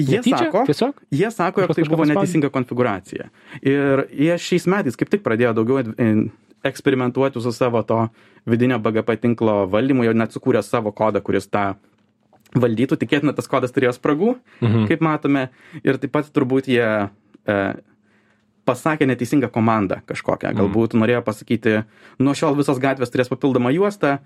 Jie 0.00 0.18
Netyčia? 0.20 0.38
sako, 0.48 0.60
Tiesiog? 0.66 1.00
jie 1.12 1.28
sako, 1.34 1.62
jog 1.64 1.72
tai 1.76 1.84
buvo 1.90 2.04
neteisinga 2.08 2.48
konfiguracija. 2.54 3.26
Ir 3.62 4.04
jie 4.10 4.36
šiais 4.40 4.66
metais 4.70 4.96
kaip 4.98 5.10
tik 5.12 5.22
pradėjo 5.26 5.50
daugiau 5.58 5.82
in- 6.00 6.30
eksperimentuoti 6.66 7.40
su 7.42 7.52
savo 7.52 7.82
to 7.82 7.98
vidinio 8.46 8.78
BGP 8.78 9.16
tinklo 9.20 9.66
valdymu, 9.70 10.04
jau 10.04 10.14
net 10.16 10.32
sukūrė 10.32 10.62
savo 10.64 10.92
kodą, 10.92 11.20
kuris 11.22 11.46
tą 11.48 11.74
valdytų. 12.54 12.96
Tikėtina, 12.98 13.34
tas 13.36 13.46
kodas 13.48 13.70
turėjo 13.72 13.92
spragų, 13.94 14.36
Mhm. 14.60 14.86
kaip 14.88 15.00
matome. 15.00 15.48
Ir 15.84 15.98
taip 15.98 16.12
pat 16.12 16.26
turbūt 16.34 16.66
jie 16.66 17.10
e, 17.46 17.74
pasakė 18.66 19.06
neteisingą 19.08 19.48
komandą 19.50 20.00
kažkokią. 20.06 20.52
Galbūt 20.54 20.94
norėjo 20.94 21.22
pasakyti, 21.24 21.84
nuo 22.18 22.34
šiol 22.34 22.56
visos 22.58 22.78
gatvės 22.78 23.10
turės 23.10 23.28
papildomą 23.32 23.72
juostą, 23.74 24.18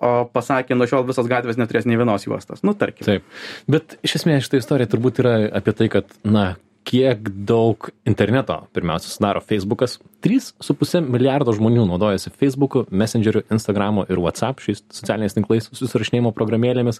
o 0.00 0.24
pasakė, 0.32 0.76
nuo 0.78 0.86
šiol 0.86 1.04
visos 1.08 1.26
gatvės 1.28 1.58
neturės 1.58 1.84
nei 1.86 1.96
vienos 1.98 2.24
juostos. 2.24 2.62
Nu, 2.62 2.72
tarkim. 2.74 3.04
Taip. 3.04 3.22
Bet 3.68 3.98
iš 4.06 4.20
esmės 4.20 4.46
šitą 4.46 4.60
istoriją 4.62 4.86
turbūt 4.92 5.18
yra 5.20 5.34
apie 5.52 5.72
tai, 5.76 5.88
kad, 5.88 6.06
na, 6.24 6.56
kiek 6.90 7.28
daug 7.46 7.90
interneto 8.08 8.56
pirmiausia 8.74 9.12
sudaro 9.12 9.40
Facebookas. 9.44 9.98
3,5 10.24 11.06
milijardo 11.06 11.54
žmonių 11.54 11.86
naudojasi 11.88 12.32
Facebook'u, 12.34 12.84
Messengeriu, 12.90 13.44
Instagramu 13.54 14.04
ir 14.10 14.20
WhatsApp 14.20 14.62
šiais 14.64 14.82
socialiniais 14.92 15.36
tinklais, 15.36 15.70
susirašinėjimo 15.76 16.34
programėlėmis. 16.36 16.98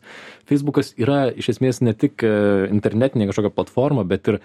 Facebookas 0.49 0.94
yra 1.00 1.25
iš 1.35 1.50
esmės 1.56 1.82
ne 1.82 1.97
tik 1.99 2.23
e, 2.23 2.32
internetinė 2.70 3.28
kažkokia 3.30 3.54
platforma, 3.56 4.06
bet 4.06 4.30
ir 4.30 4.40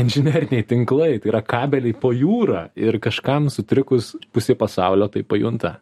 inžineriniai 0.00 0.64
tinklai, 0.68 1.16
tai 1.20 1.32
yra 1.34 1.42
kabeliai 1.44 1.96
po 2.00 2.12
jūrą 2.16 2.70
ir 2.76 3.00
kažkam 3.02 3.50
sutrikus 3.52 4.14
pusė 4.32 4.56
pasaulio 4.58 5.08
tai 5.12 5.24
pajunta 5.28 5.76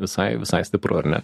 visai, 0.00 0.28
visai 0.40 0.62
stipru, 0.66 0.98
ar 1.00 1.08
ne? 1.08 1.20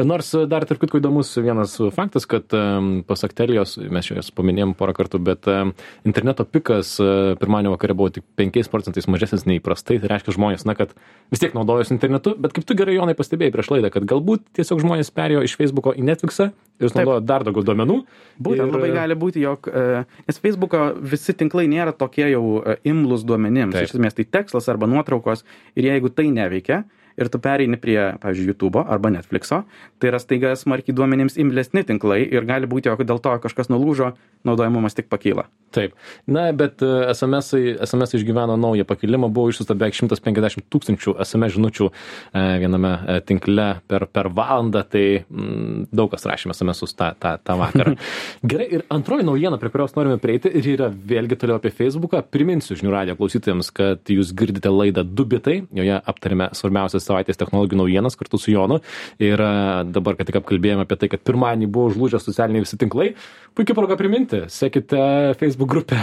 Nors 0.00 0.30
dar 0.50 0.66
tarp 0.68 0.82
kitko 0.82 1.00
įdomus 1.00 1.30
vienas 1.42 1.76
faktas, 1.94 2.26
kad 2.30 2.54
em, 2.56 2.90
pasak 3.08 3.34
Telijos, 3.38 3.76
mes 3.78 4.10
jas 4.10 4.30
paminėjom 4.34 4.74
porą 4.78 4.94
kartų, 4.96 5.20
bet 5.24 5.48
em, 5.52 5.74
interneto 6.08 6.46
pikas 6.48 6.94
e, 7.02 7.10
pirmadienio 7.40 7.74
vakare 7.76 7.96
buvo 7.98 8.12
tik 8.18 8.26
5 8.40 8.72
procentais 8.72 9.08
mažesnis 9.10 9.46
nei 9.48 9.60
įprastai, 9.60 10.00
tai 10.02 10.12
reiškia 10.14 10.36
žmonės, 10.38 10.66
na, 10.68 10.76
kad 10.78 10.94
vis 11.32 11.42
tiek 11.42 11.56
naudojosi 11.56 11.94
internetu, 11.96 12.34
bet 12.38 12.56
kaip 12.56 12.66
tu 12.68 12.76
gerai, 12.78 12.96
Jonai, 12.98 13.16
pastebėjai 13.18 13.54
prieš 13.54 13.72
laidą, 13.74 13.92
kad 13.94 14.08
galbūt 14.08 14.48
tiesiog 14.58 14.82
žmonės 14.84 15.12
perėjo 15.14 15.44
iš 15.46 15.58
Facebooko 15.60 15.94
į 15.96 16.06
Netflixą 16.08 16.50
ir 16.78 16.94
naudojo 16.94 17.22
dar 17.26 17.44
daugiau 17.46 17.66
duomenų. 17.66 17.98
Būtent 18.42 18.68
ir, 18.68 18.74
labai 18.74 18.90
gali 18.94 19.16
būti, 19.18 19.42
jog, 19.42 19.68
e, 19.70 20.04
nes 20.28 20.40
Facebook'o 20.42 20.84
visi 20.98 21.34
tinklai 21.36 21.66
nėra 21.70 21.94
tokie 21.96 22.28
jau 22.30 22.60
e, 22.62 22.78
imlus 22.88 23.24
duomenims. 23.26 23.74
Taip. 23.74 23.88
Iš 23.88 23.96
esmės 23.98 24.16
tai 24.18 24.28
tekstas 24.38 24.70
arba 24.70 24.88
nuotraukos 24.90 25.44
ir 25.78 25.90
jeigu 25.90 26.12
tai 26.14 26.28
neveikia 26.34 26.84
ir 27.18 27.30
tu 27.32 27.40
pereini 27.42 27.78
prie, 27.80 27.98
pavyzdžiui, 28.22 28.52
YouTube'o 28.52 28.84
arba 28.88 29.12
Netflix'o, 29.12 29.62
tai 29.98 30.12
yra 30.12 30.20
staiga 30.22 30.54
smarkiai 30.58 30.96
duomenims 30.96 31.38
imlesni 31.40 31.84
tinklai 31.86 32.22
ir 32.24 32.46
gali 32.48 32.70
būti, 32.70 32.90
jog 32.90 33.02
dėl 33.06 33.22
to 33.22 33.34
kažkas 33.42 33.70
nulūžo, 33.72 34.12
naudojamumas 34.46 34.94
tik 34.94 35.08
pakyla. 35.10 35.48
Taip. 35.74 35.92
Na, 36.30 36.46
bet 36.56 36.82
e, 36.82 37.10
SMS, 37.12 37.52
-ai- 37.54 37.76
SMS 37.84 38.14
išgyveno 38.14 38.56
naują 38.56 38.84
pakilimą, 38.88 39.28
buvo 39.28 39.50
išsiusta 39.50 39.74
beveik 39.74 39.94
150 39.94 40.64
tūkstančių 40.72 41.16
SMS 41.24 41.56
žinučių 41.58 41.88
e, 41.90 42.44
viename 42.62 42.92
e, 42.94 43.20
tinkle 43.20 43.66
per, 43.86 44.06
per 44.06 44.30
valandą, 44.32 44.82
tai 44.88 45.24
mm, 45.28 45.90
daug 45.92 46.10
kas 46.10 46.24
rašėme 46.24 46.54
SMS 46.56 46.94
tą, 46.96 47.10
tą, 47.20 47.34
tą 47.44 47.58
vakarą. 47.60 47.96
Gerai, 48.50 48.68
ir 48.78 48.86
antroji 48.88 49.26
naujiena, 49.28 49.58
prie 49.60 49.70
kurios 49.74 49.96
norime 49.96 50.16
prieiti, 50.22 50.48
ir 50.48 50.70
yra 50.76 50.88
vėlgi 50.88 51.36
toliau 51.36 51.58
apie 51.60 51.74
Facebooką. 51.74 52.22
Priminsiu 52.30 52.78
žinių 52.78 52.94
radio 52.94 53.18
klausytojams, 53.18 53.70
kad 53.74 54.08
jūs 54.08 54.32
girdite 54.32 54.72
laidą 54.72 55.04
Dubitai, 55.04 55.60
joje 55.74 56.00
aptarėme 56.00 56.48
svarbiausias 56.56 57.07
savaitės 57.08 57.40
technologijų 57.40 57.80
naujienas 57.82 58.18
kartu 58.18 58.40
su 58.40 58.52
Jonu. 58.54 58.80
Ir 59.22 59.42
e, 59.42 59.50
dabar, 59.96 60.18
kad 60.18 60.30
tik 60.30 60.40
apkalbėjome 60.42 60.86
apie 60.86 60.98
tai, 61.00 61.10
kad 61.12 61.24
pirmadienį 61.26 61.70
buvo 61.72 61.92
užlūžę 61.92 62.22
socialiniai 62.22 62.64
visi 62.64 62.80
tinklai, 62.80 63.10
puikia 63.58 63.76
proga 63.78 63.98
priminti, 64.00 64.44
sekite 64.52 65.34
Facebook 65.40 65.72
grupę, 65.72 66.00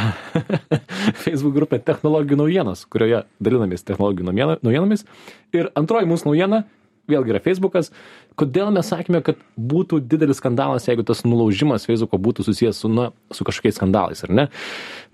Facebook 1.25 1.55
grupę 1.57 1.81
technologijų 1.85 2.41
naujienas, 2.43 2.85
kurioje 2.89 3.25
dalinamės 3.43 3.85
technologijų 3.87 4.33
naujienomis. 4.33 5.05
Ir 5.55 5.71
antroji 5.79 6.09
mūsų 6.09 6.33
naujiena, 6.33 6.65
vėlgi 7.09 7.33
yra 7.33 7.41
Facebookas. 7.43 7.91
Kodėl 8.39 8.71
mes 8.75 8.89
sakėme, 8.91 9.21
kad 9.25 9.39
būtų 9.55 10.01
didelis 10.03 10.41
skandalas, 10.41 10.87
jeigu 10.89 11.05
tas 11.07 11.23
nulaužimas 11.27 11.87
Facebooko 11.87 12.19
būtų 12.21 12.47
susijęs 12.47 12.81
su, 12.83 12.91
na, 12.91 13.09
su 13.31 13.47
kažkokiais 13.47 13.77
skandalais, 13.79 14.23
ar 14.25 14.33
ne? 14.35 14.47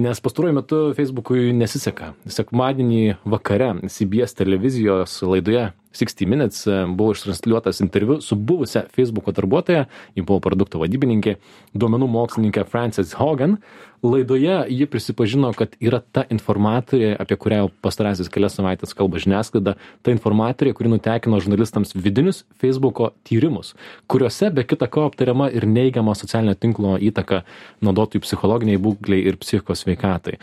Nes 0.02 0.24
pastaruoju 0.24 0.58
metu 0.58 0.82
Facebookui 0.98 1.52
nesiseka. 1.58 2.14
Sekmadienį 2.26 3.20
vakare 3.30 3.74
CBS 3.92 4.38
televizijos 4.40 5.20
laidoje 5.28 5.70
60 5.92 6.28
Minutes 6.28 6.66
e, 6.68 6.86
buvo 6.88 7.12
ištransliuotas 7.12 7.82
interviu 7.82 8.22
su 8.22 8.36
buvusia 8.36 8.84
Facebooko 8.96 9.32
darbuotoja, 9.32 9.86
ji 10.16 10.24
buvo 10.24 10.40
produkto 10.44 10.80
vadybininkė, 10.82 11.38
duomenų 11.74 12.10
mokslininkė 12.12 12.66
Frances 12.70 13.16
Hogan. 13.20 13.58
Laidoje 14.02 14.56
ji 14.74 14.86
prisipažino, 14.90 15.52
kad 15.54 15.76
yra 15.78 16.00
ta 16.02 16.24
informatorė, 16.34 17.12
apie 17.22 17.38
kurią 17.38 17.68
pastarasis 17.86 18.32
kelias 18.34 18.56
savaitės 18.58 18.96
kalba 18.98 19.22
žiniasklaida, 19.22 19.76
ta 19.78 20.14
informatorė, 20.16 20.74
kuri 20.74 20.90
nutekino 20.90 21.38
žurnalistams 21.44 21.94
vidinius 21.94 22.42
Facebooko 22.58 23.12
tyrimus, 23.28 23.76
kuriuose 24.10 24.50
be 24.56 24.66
kita 24.66 24.90
ko 24.90 25.06
aptariama 25.06 25.52
ir 25.54 25.70
neigiama 25.70 26.18
socialinio 26.18 26.58
tinklo 26.58 26.96
įtaka 26.98 27.44
naudotojų 27.86 28.26
psichologiniai 28.26 28.82
būkliai 28.82 29.22
ir 29.30 29.38
psichikos 29.38 29.86
sveikatai. 29.86 30.40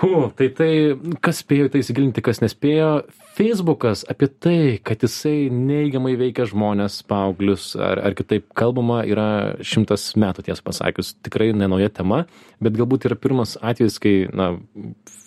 Hu, 0.00 0.30
tai 0.32 0.46
tai, 0.56 0.70
kas 1.20 1.42
spėjo 1.42 1.66
tai 1.68 1.82
įsigilinti, 1.82 2.22
kas 2.24 2.38
nespėjo. 2.40 3.02
Facebookas 3.36 4.06
apie 4.08 4.30
tai, 4.32 4.60
kad 4.80 5.04
jisai 5.04 5.50
neigiamai 5.52 6.14
veikia 6.16 6.46
žmonės, 6.48 7.02
paauglius 7.08 7.74
ar, 7.76 8.00
ar 8.08 8.16
kitaip 8.16 8.46
kalbama, 8.56 9.02
yra 9.04 9.60
šimtas 9.60 10.06
metų 10.16 10.46
ties 10.48 10.64
pasakius. 10.64 11.12
Tikrai 11.20 11.50
nenauja 11.52 11.92
tema, 12.00 12.22
bet 12.64 12.80
galbūt 12.80 13.04
yra 13.10 13.18
pirmas 13.20 13.58
atvejis, 13.60 14.00
kai 14.00 14.14
na, 14.32 14.54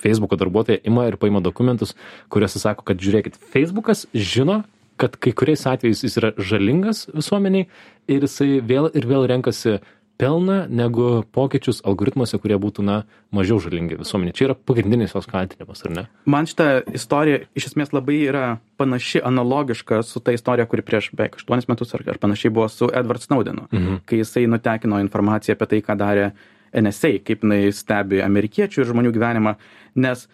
Facebooko 0.02 0.42
darbuotojai 0.42 0.82
ima 0.90 1.06
ir 1.06 1.20
paima 1.22 1.44
dokumentus, 1.46 1.94
kuriuose 2.34 2.62
sako, 2.62 2.86
kad 2.90 3.02
žiūrėkit, 3.02 3.38
Facebookas 3.54 4.08
žino, 4.18 4.64
kad 4.98 5.22
kai 5.22 5.36
kuriais 5.38 5.68
atvejais 5.70 6.02
jis 6.02 6.18
yra 6.18 6.34
žalingas 6.38 7.06
visuomeniai 7.14 7.70
ir 8.10 8.26
jisai 8.26 8.58
vėl 8.66 8.90
ir 8.94 9.06
vėl 9.10 9.30
renkasi 9.30 9.80
pelną 10.18 10.68
negu 10.70 11.24
pokyčius 11.34 11.82
algoritmuose, 11.90 12.38
kurie 12.40 12.56
būtų, 12.62 12.84
na, 12.86 13.00
mažiau 13.34 13.58
žalingi 13.60 13.98
visuomenė. 14.00 14.34
Čia 14.38 14.46
yra 14.50 14.56
pagrindinis 14.56 15.16
jos 15.16 15.26
kaltinimas, 15.30 15.82
ar 15.88 15.92
ne? 15.96 16.04
Man 16.30 16.46
šita 16.50 16.68
istorija 16.94 17.42
iš 17.58 17.72
esmės 17.72 17.94
labai 17.96 18.20
yra 18.30 18.44
panaši, 18.78 19.24
analogiška 19.26 20.04
su 20.06 20.22
ta 20.24 20.36
istorija, 20.36 20.68
kuri 20.70 20.86
prieš 20.86 21.10
beveik 21.18 21.40
8 21.42 21.70
metus 21.72 21.94
ar, 21.98 22.06
ar 22.14 22.22
panašiai 22.22 22.54
buvo 22.54 22.70
su 22.70 22.90
Edward 22.94 23.26
Snowdenu, 23.26 23.68
Mhm. 23.72 24.04
kai 24.06 24.22
jisai 24.22 24.46
nutekino 24.48 25.00
informaciją 25.02 25.58
apie 25.58 25.66
tai, 25.74 25.82
ką 25.82 25.98
darė 25.98 26.32
NSA, 26.74 27.20
kaip 27.26 27.42
jinai 27.44 27.72
stebi 27.74 28.22
amerikiečių 28.22 28.82
ir 28.82 28.90
žmonių 28.94 29.12
gyvenimą, 29.14 29.56
nes 29.96 30.28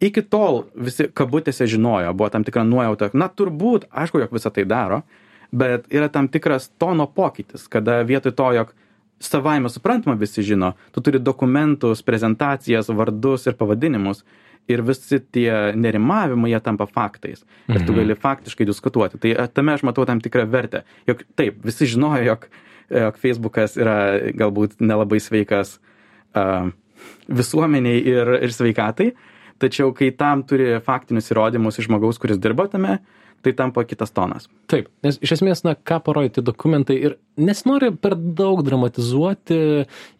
iki 0.00 0.22
tol 0.22 0.64
visi 0.74 1.08
kabutėse 1.12 1.66
žinojo, 1.68 2.12
buvo 2.16 2.28
tam 2.32 2.44
tikra 2.44 2.64
nuojauta, 2.64 3.10
na 3.14 3.28
turbūt, 3.28 3.84
aišku, 3.92 4.20
jog 4.20 4.30
visą 4.32 4.52
tai 4.52 4.64
daro, 4.64 5.02
bet 5.52 5.88
yra 5.92 6.08
tam 6.08 6.28
tikras 6.28 6.70
tono 6.78 7.06
pokytis, 7.06 7.68
kada 7.68 8.02
vietoj 8.02 8.32
to, 8.32 8.52
jog 8.52 8.74
savaime 9.20 9.68
suprantama 9.68 10.16
visi 10.16 10.42
žino, 10.42 10.72
tu 10.92 11.00
turi 11.04 11.18
dokumentus, 11.20 12.02
prezentacijas, 12.02 12.88
vardus 12.88 13.46
ir 13.46 13.56
pavadinimus 13.58 14.24
ir 14.70 14.82
visi 14.86 15.18
tie 15.32 15.72
nerimavimai 15.76 16.50
jie 16.52 16.60
tampa 16.64 16.86
faktais 16.86 17.44
ir 17.68 17.84
tu 17.86 17.92
Mhm. 17.92 17.96
gali 18.00 18.14
faktiškai 18.14 18.66
diskutuoti. 18.66 19.18
Tai 19.18 19.30
a, 19.36 19.46
tame 19.46 19.72
aš 19.72 19.82
matau 19.82 20.06
tam 20.06 20.20
tikrą 20.20 20.46
vertę. 20.48 20.82
Jog 21.06 21.24
taip, 21.36 21.64
visi 21.64 21.86
žinojo, 21.86 22.24
jog, 22.24 22.46
jog 22.90 23.16
Facebookas 23.18 23.76
yra 23.76 24.30
galbūt 24.34 24.80
nelabai 24.80 25.20
sveikas 25.20 25.78
uh, 26.34 26.70
visuomeniai 27.28 28.00
ir, 28.06 28.28
ir 28.44 28.52
sveikatai, 28.52 29.12
tačiau 29.58 29.92
kai 29.96 30.10
tam 30.10 30.42
turi 30.42 30.80
faktinius 30.84 31.30
įrodymus 31.32 31.78
iš 31.78 31.88
žmogaus, 31.88 32.18
kuris 32.18 32.38
dirba 32.38 32.68
tame, 32.68 32.98
tai 33.42 33.54
tampa 33.56 33.84
kitas 33.88 34.12
tonas. 34.14 34.48
Taip, 34.70 34.90
nes 35.04 35.18
iš 35.24 35.38
esmės, 35.38 35.64
na, 35.66 35.74
ką 35.74 36.00
parodyti 36.04 36.44
dokumentai 36.44 36.96
ir 37.00 37.16
nesinori 37.40 37.90
per 37.96 38.14
daug 38.16 38.60
dramatizuoti, 38.66 39.58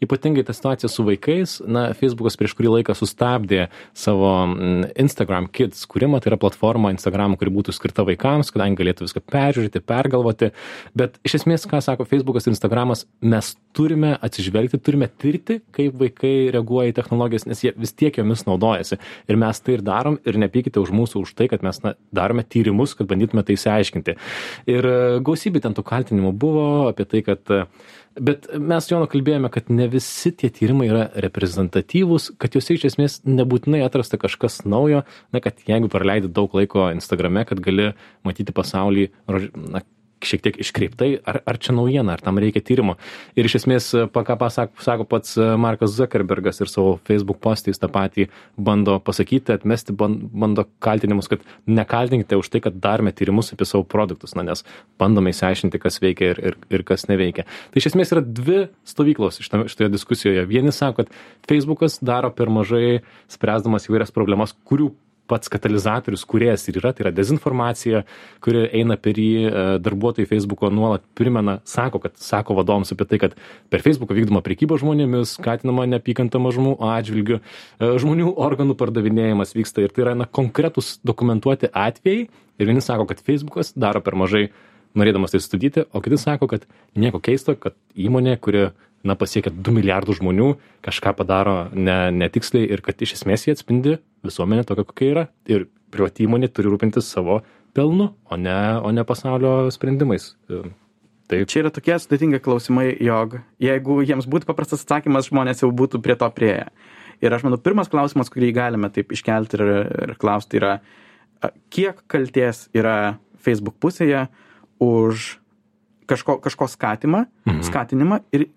ypatingai 0.05 0.45
tą 0.47 0.55
situaciją 0.57 0.91
su 0.91 1.05
vaikais. 1.07 1.57
Na, 1.69 1.91
Facebookas 1.97 2.39
prieš 2.41 2.55
kurį 2.59 2.73
laiką 2.79 2.97
sustabdė 2.97 3.69
savo 3.97 4.31
mm, 4.47 4.93
Instagram 5.05 5.49
Kids 5.53 5.85
kūrimą, 5.91 6.23
tai 6.23 6.33
yra 6.33 6.41
platforma 6.41 6.93
Instagram, 6.95 7.37
kuri 7.41 7.53
būtų 7.59 7.75
skirta 7.77 8.07
vaikams, 8.09 8.53
kadangi 8.55 8.81
galėtų 8.81 9.07
viską 9.07 9.25
peržiūrėti, 9.31 9.85
pergalvoti. 9.85 10.51
Bet 10.97 11.21
iš 11.27 11.41
esmės, 11.43 11.69
ką 11.71 11.83
sako 11.85 12.09
Facebookas 12.09 12.49
ir 12.49 12.55
Instagramas, 12.55 13.05
mes 13.21 13.53
turime 13.77 14.17
atsižvelgti, 14.19 14.81
turime 14.83 15.11
tirti, 15.21 15.61
kaip 15.77 15.99
vaikai 16.01 16.51
reaguoja 16.55 16.91
į 16.91 16.97
technologijas, 16.97 17.47
nes 17.47 17.63
jie 17.63 17.75
vis 17.77 17.95
tiek 17.95 18.17
jomis 18.19 18.47
naudojasi. 18.49 18.99
Ir 19.31 19.39
mes 19.41 19.63
tai 19.63 19.77
ir 19.77 19.85
darom 19.87 20.19
ir 20.27 20.41
nepykite 20.41 20.81
už 20.83 20.93
mūsų 20.95 21.25
už 21.27 21.37
tai, 21.39 21.51
kad 21.53 21.63
mes 21.67 21.79
na, 21.85 21.95
darome 22.15 22.43
tyrimus, 22.47 22.97
kad 22.99 23.10
bandytume 23.11 23.45
tai 23.47 23.59
išsiaiškinti. 23.59 24.17
Ir 24.71 24.91
e, 24.91 24.99
gausybė 25.27 25.65
ten 25.65 25.77
tų 25.77 25.87
kaltinimų 25.87 26.35
buvo 26.41 26.69
apie 26.91 27.09
tai, 27.11 27.25
kad 27.27 27.55
e, 27.55 27.65
Bet 28.19 28.49
mes 28.59 28.89
Jono 28.91 29.07
kalbėjome, 29.07 29.49
kad 29.55 29.69
ne 29.71 29.87
visi 29.89 30.33
tie 30.35 30.49
tyrimai 30.51 30.89
yra 30.91 31.05
reprezentatyvūs, 31.23 32.33
kad 32.43 32.57
juose 32.57 32.75
iš 32.75 32.89
esmės 32.89 33.21
nebūtinai 33.23 33.85
atrasta 33.87 34.19
kažkas 34.19 34.65
naujo, 34.67 35.05
na, 35.31 35.43
kad 35.45 35.63
jeigu 35.69 35.89
praleidi 35.93 36.29
daug 36.35 36.57
laiko 36.59 36.89
Instagrame, 36.91 37.45
kad 37.47 37.63
gali 37.63 37.93
matyti 38.27 38.55
pasaulį, 38.57 39.07
na, 39.31 39.85
šiek 40.25 40.43
tiek 40.45 40.59
iškreiptai, 40.61 41.11
ar, 41.29 41.41
ar 41.49 41.59
čia 41.63 41.75
naujiena, 41.77 42.15
ar 42.15 42.23
tam 42.25 42.39
reikia 42.43 42.63
tyrimo. 42.65 42.97
Ir 43.39 43.49
iš 43.49 43.61
esmės, 43.61 43.89
ką 44.13 44.37
pasako, 44.41 44.83
sako 44.85 45.07
pats 45.09 45.37
e, 45.41 45.47
Markas 45.61 45.95
Zuckerbergas 45.97 46.61
ir 46.61 46.71
savo 46.73 46.99
Facebook 47.09 47.41
postais 47.43 47.81
tą 47.81 47.91
patį 47.93 48.29
bando 48.61 48.99
pasakyti, 49.05 49.57
atmesti, 49.57 49.95
bando 49.97 50.67
kaltinimus, 50.85 51.31
kad 51.31 51.45
nekaltinkite 51.71 52.39
už 52.41 52.53
tai, 52.53 52.63
kad 52.65 52.79
darome 52.83 53.15
tyrimus 53.17 53.53
apie 53.55 53.69
savo 53.69 53.85
produktus, 53.89 54.37
na, 54.39 54.45
nes 54.51 54.65
bandome 55.01 55.35
įsiaiškinti, 55.35 55.81
kas 55.83 56.01
veikia 56.05 56.35
ir, 56.35 56.43
ir, 56.53 56.59
ir 56.71 56.87
kas 56.89 57.09
neveikia. 57.11 57.47
Tai 57.73 57.83
iš 57.83 57.91
esmės 57.93 58.13
yra 58.15 58.25
dvi 58.25 58.65
stovyklos 58.89 59.41
šitoje 59.43 59.91
diskusijoje. 59.93 60.47
Vieni 60.51 60.75
sako, 60.75 61.05
kad 61.05 61.49
Facebookas 61.49 62.01
daro 62.05 62.33
per 62.35 62.53
mažai, 62.53 63.01
spręsdamas 63.33 63.89
įvairias 63.89 64.13
problemas, 64.15 64.55
kurių 64.69 64.93
pats 65.31 65.51
katalizatorius 65.53 66.27
kūrėjas 66.29 66.67
ir 66.71 66.81
yra, 66.81 66.93
tai 66.95 67.07
yra 67.07 67.13
dezinformacija, 67.15 68.03
kuri 68.45 68.67
eina 68.81 68.97
per 69.01 69.19
jį, 69.21 69.33
e, 69.47 69.65
darbuotojai 69.85 70.29
Facebooko 70.31 70.71
nuolat 70.75 71.05
primena, 71.19 71.59
sako, 71.69 72.03
kad 72.05 72.17
sako 72.21 72.57
vadovams 72.59 72.93
apie 72.95 73.07
tai, 73.11 73.21
kad 73.23 73.37
per 73.73 73.85
Facebooką 73.85 74.17
vykdoma 74.19 74.43
prekyba 74.47 74.79
žmonėmis, 74.81 75.37
skatinama 75.39 75.87
neapykanta 75.95 76.43
mažumų 76.43 76.77
atžvilgių, 76.91 77.41
e, 77.41 77.93
žmonių 78.03 78.35
organų 78.49 78.77
pardavinėjimas 78.81 79.55
vyksta 79.57 79.87
ir 79.87 79.95
tai 79.95 80.09
yra 80.09 80.17
na, 80.19 80.27
konkretus 80.27 80.99
dokumentuoti 81.07 81.71
atvejai 81.71 82.27
ir 82.61 82.69
vieni 82.69 82.83
sako, 82.85 83.07
kad 83.09 83.23
Facebookas 83.25 83.73
daro 83.79 84.03
per 84.05 84.19
mažai 84.19 84.49
norėdamas 84.99 85.35
tai 85.35 85.41
studyti, 85.43 85.85
o 85.95 86.03
kiti 86.03 86.19
sako, 86.19 86.49
kad 86.51 86.67
nieko 86.99 87.21
keisto, 87.23 87.55
kad 87.59 87.77
įmonė, 87.95 88.37
kuri 88.43 88.71
na 89.05 89.17
pasiekia 89.17 89.53
du 89.53 89.73
milijardus 89.75 90.21
žmonių 90.21 90.53
kažką 90.85 91.15
padaro 91.17 91.57
ne 91.73 92.11
netiksliai 92.13 92.69
ir 92.69 92.83
kad 92.85 93.01
iš 93.01 93.17
esmės 93.21 93.47
jie 93.47 93.57
atspindi 93.57 93.97
visuomenę 94.27 94.67
tokią 94.69 94.85
kokia 94.91 95.11
yra 95.15 95.25
ir 95.49 95.69
privati 95.91 96.27
įmonė 96.27 96.51
turi 96.53 96.71
rūpintis 96.73 97.09
savo 97.09 97.41
pelnu 97.77 98.11
o 98.25 98.37
ne 98.37 98.61
o 98.83 98.93
ne 98.93 99.07
pasaulio 99.09 99.71
sprendimais 99.75 100.35
Taip. 101.31 101.47
Čia 101.47 101.61
yra 101.63 101.71
tokie 101.71 101.95
sudėtingi 101.95 102.41
klausimai, 102.43 102.89
jog 103.07 103.37
jeigu 103.63 104.01
jiems 104.03 104.27
būtų 104.27 104.49
paprastas 104.49 104.83
atsakymas, 104.83 105.29
žmonės 105.29 105.63
jau 105.63 105.69
būtų 105.71 106.01
prie 106.03 106.17
to 106.19 106.27
prieėję. 106.35 106.65
Ir 107.23 107.37
aš 107.37 107.45
manau, 107.47 107.61
pirmas 107.63 107.91
klausimas, 107.93 108.33
kurį 108.33 108.49
galime 108.57 108.91
taip 108.91 109.13
iškelti 109.15 109.61
ir, 109.61 109.71
ir 110.09 110.15
klausti, 110.19 110.59
yra, 110.59 110.73
kiek 111.71 112.01
kalties 112.11 112.65
yra 112.75 113.21
Facebook 113.39 113.79
pusėje 113.79 114.25
už 114.83 115.37
kažko, 116.11 116.41
kažko 116.43 116.67
skatimą, 116.73 117.25
mhm. 117.47 117.63
skatinimą 117.69 118.21
ir 118.35 118.49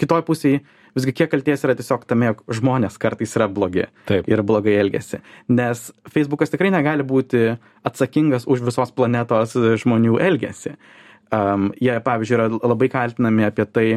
kitoj 0.00 0.24
pusėj 0.26 0.58
visgi 0.94 1.14
kiek 1.16 1.30
kaltės 1.32 1.64
yra 1.66 1.74
tiesiog 1.78 2.04
tame, 2.08 2.30
jog 2.30 2.42
žmonės 2.60 2.98
kartais 3.02 3.34
yra 3.38 3.48
blogi 3.50 3.86
Taip. 4.08 4.28
ir 4.30 4.42
blogai 4.46 4.76
elgesi. 4.78 5.20
Nes 5.50 5.88
Facebookas 6.10 6.52
tikrai 6.52 6.70
negali 6.74 7.06
būti 7.06 7.56
atsakingas 7.86 8.46
už 8.50 8.64
visos 8.66 8.94
planetos 8.94 9.56
žmonių 9.82 10.20
elgesį. 10.22 10.76
Um, 11.34 11.72
jie, 11.82 11.94
pavyzdžiui, 12.04 12.36
yra 12.36 12.46
labai 12.52 12.90
kaltinami 12.92 13.48
apie 13.48 13.66
tai, 13.66 13.88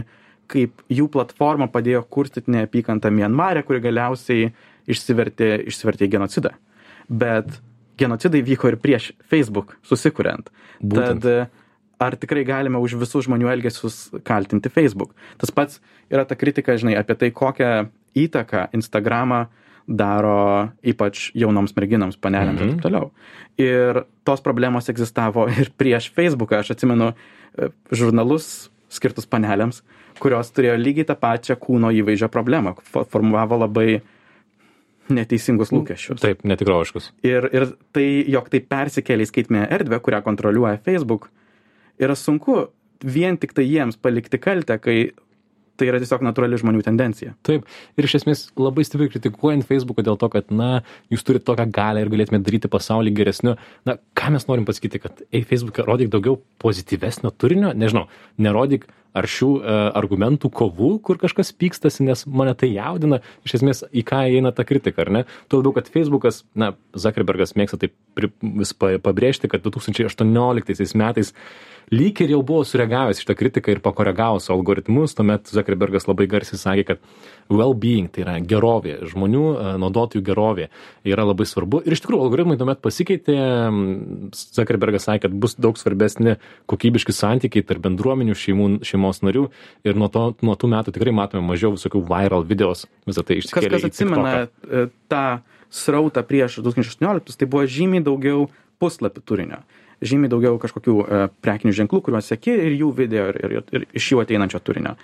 kaip 0.50 0.82
jų 0.90 1.10
platforma 1.14 1.68
padėjo 1.70 2.02
kurstyti 2.10 2.54
neapykantą 2.56 3.12
Mianmarę, 3.14 3.66
kuri 3.68 3.84
galiausiai 3.84 4.50
išsivertė, 4.90 5.52
išsivertė 5.68 6.08
į 6.08 6.14
genocidą. 6.16 6.54
Bet 7.08 7.60
genocidai 8.00 8.42
vyko 8.46 8.72
ir 8.72 8.80
prieš 8.82 9.12
Facebook 9.30 9.76
susikuriant. 9.86 10.50
Būtent. 10.82 11.26
Tad 11.26 11.67
ar 12.00 12.18
tikrai 12.20 12.46
galime 12.48 12.80
už 12.82 12.98
visų 13.02 13.24
žmonių 13.28 13.50
elgesius 13.52 14.08
kaltinti 14.28 14.72
Facebook. 14.74 15.16
Tas 15.42 15.54
pats 15.54 15.82
yra 16.14 16.26
ta 16.28 16.38
kritika, 16.40 16.78
žinai, 16.78 16.98
apie 17.00 17.18
tai, 17.18 17.32
kokią 17.36 17.72
įtaką 18.18 18.70
Instagramą 18.78 19.46
daro 19.88 20.68
ypač 20.84 21.30
jaunoms 21.38 21.72
merginoms, 21.78 22.18
panelėms 22.20 22.60
mhm. 22.60 22.66
ir 22.68 22.74
taip 22.76 22.84
toliau. 22.84 23.12
Ir 23.62 24.02
tos 24.28 24.44
problemos 24.44 24.92
egzistavo 24.92 25.48
ir 25.60 25.72
prieš 25.80 26.12
Facebooką. 26.16 26.62
Aš 26.62 26.76
atsimenu 26.76 27.14
e, 27.14 27.72
žurnalus 27.96 28.68
skirtus 28.92 29.28
panelėms, 29.28 29.82
kurios 30.22 30.52
turėjo 30.56 30.78
lygiai 30.80 31.08
tą 31.08 31.18
pačią 31.20 31.58
kūno 31.60 31.92
įvaizdžio 31.96 32.30
problemą, 32.32 32.76
formavo 33.12 33.60
labai 33.64 34.00
neteisingus 35.12 35.72
lūkesčius. 35.72 36.20
Taip, 36.24 36.44
netikroviškus. 36.48 37.12
Ir, 37.28 37.48
ir 37.56 37.68
tai, 37.96 38.06
jog 38.28 38.48
tai 38.52 38.62
persikėlė 38.64 39.24
į 39.28 39.30
skaitmę 39.30 39.66
erdvę, 39.78 40.00
kurią 40.04 40.22
kontroliuoja 40.26 40.80
Facebook, 40.84 41.30
yra 42.02 42.18
sunku 42.18 42.68
vien 43.04 43.38
tik 43.38 43.54
tai 43.58 43.68
jiems 43.68 44.00
palikti 44.02 44.40
kaltę, 44.42 44.80
kai 44.82 44.98
tai 45.78 45.92
yra 45.92 46.00
tiesiog 46.02 46.24
natūrali 46.26 46.58
žmonių 46.58 46.82
tendencija. 46.86 47.36
Taip, 47.46 47.68
ir 47.98 48.08
iš 48.08 48.18
esmės 48.22 48.44
labai 48.58 48.86
stipriai 48.88 49.12
kritikuojant 49.14 49.66
Facebooką 49.68 50.06
dėl 50.06 50.18
to, 50.18 50.30
kad, 50.34 50.50
na, 50.50 50.82
jūs 51.14 51.26
turite 51.28 51.46
tokią 51.48 51.68
galę 51.74 52.04
ir 52.04 52.12
galėtumėte 52.14 52.48
daryti 52.48 52.72
pasaulį 52.74 53.14
geresniu. 53.20 53.58
Na, 53.86 54.00
ką 54.18 54.34
mes 54.34 54.48
norim 54.50 54.66
pasakyti, 54.68 55.02
kad, 55.04 55.22
ei, 55.30 55.46
Facebook'e 55.48 55.86
rodyk 55.86 56.10
daugiau 56.14 56.40
pozityvesnio 56.64 57.34
turinio, 57.38 57.76
nežinau, 57.78 58.08
nerodyk 58.42 58.88
aršių 59.18 59.50
e, 59.58 59.78
argumentų 59.98 60.50
kovų, 60.54 60.92
kur 61.06 61.18
kažkas 61.22 61.54
pykstasi, 61.58 62.04
nes 62.06 62.26
mane 62.30 62.54
tai 62.58 62.70
jaudina, 62.74 63.22
iš 63.48 63.58
esmės 63.60 63.84
į 63.90 64.04
ką 64.08 64.24
įeina 64.34 64.52
ta 64.54 64.66
kritika, 64.68 65.06
ar 65.06 65.14
ne? 65.14 65.24
Tuo 65.50 65.62
labiau, 65.62 65.74
kad 65.78 65.90
Facebookas, 65.94 66.44
na, 66.58 66.74
Zuckerbergas 66.98 67.56
mėgsta 67.58 67.80
taip 67.82 67.96
vis 68.18 68.76
pabrėžti, 68.78 69.50
kad 69.52 69.66
2018 69.66 70.98
metais 71.00 71.34
lyg 71.94 72.20
ir 72.20 72.34
jau 72.34 72.42
buvo 72.44 72.66
sureagavęs 72.68 73.22
šitą 73.22 73.36
kritiką 73.38 73.72
ir 73.72 73.80
pakoregavo 73.84 74.42
savo 74.44 74.58
algoritmus, 74.60 75.14
tuomet 75.16 75.48
Zuckerbergas 75.54 76.08
labai 76.10 76.28
garsiai 76.28 76.60
sakė, 76.60 76.84
kad 76.90 77.06
well-being, 77.48 78.10
tai 78.12 78.26
yra 78.26 78.34
gerovė, 78.44 78.98
žmonių 79.08 79.44
e, 79.54 79.70
naudotojų 79.80 80.24
gerovė 80.28 80.68
yra 81.08 81.24
labai 81.30 81.48
svarbu. 81.48 81.80
Ir 81.88 81.96
iš 81.96 82.04
tikrųjų 82.04 82.28
algoritmai 82.28 82.58
tuomet 82.60 82.84
pasikeitė, 82.84 83.38
Zuckerbergas 84.36 85.08
sakė, 85.08 85.28
kad 85.28 85.40
bus 85.46 85.56
daug 85.56 85.80
svarbesni 85.80 86.36
kokybiški 86.68 87.16
santykiai 87.16 87.64
tarp 87.68 87.86
bendruomenių, 87.88 88.36
šeimų, 88.36 88.70
šeimos 88.88 89.24
narių 89.24 89.48
ir 89.88 90.00
nuo, 90.00 90.12
to, 90.12 90.28
nuo 90.44 90.60
tų 90.60 90.74
metų 90.76 90.98
tikrai 90.98 91.16
matome 91.16 91.46
mažiau 91.48 91.72
visokių 91.78 92.04
viral 92.12 92.44
videos, 92.48 92.84
visą 93.08 93.24
tai 93.24 93.40
išsikėlė. 93.40 93.72
Kas, 93.78 93.88
kas 93.88 93.92
atsimena 93.94 94.36
e, 94.44 94.88
tą 95.08 95.26
srautą 95.72 96.28
prieš 96.28 96.60
2018, 96.68 97.40
tai 97.40 97.48
buvo 97.48 97.64
žymiai 97.68 98.04
daugiau 98.04 98.50
puslapių 98.82 99.24
turinio 99.24 99.64
žymiai 100.02 100.32
daugiau 100.32 100.58
kažkokių 100.62 100.96
e, 101.02 101.22
prekinių 101.44 101.74
ženklų, 101.78 102.02
kuriuos 102.06 102.30
seki 102.30 102.54
ir 102.54 102.76
jų 102.78 102.92
video 102.98 103.30
ir, 103.32 103.40
ir, 103.46 103.56
ir 103.74 103.88
iš 103.98 104.12
jų 104.14 104.22
ateinančio 104.24 104.62
turinio. 104.66 104.96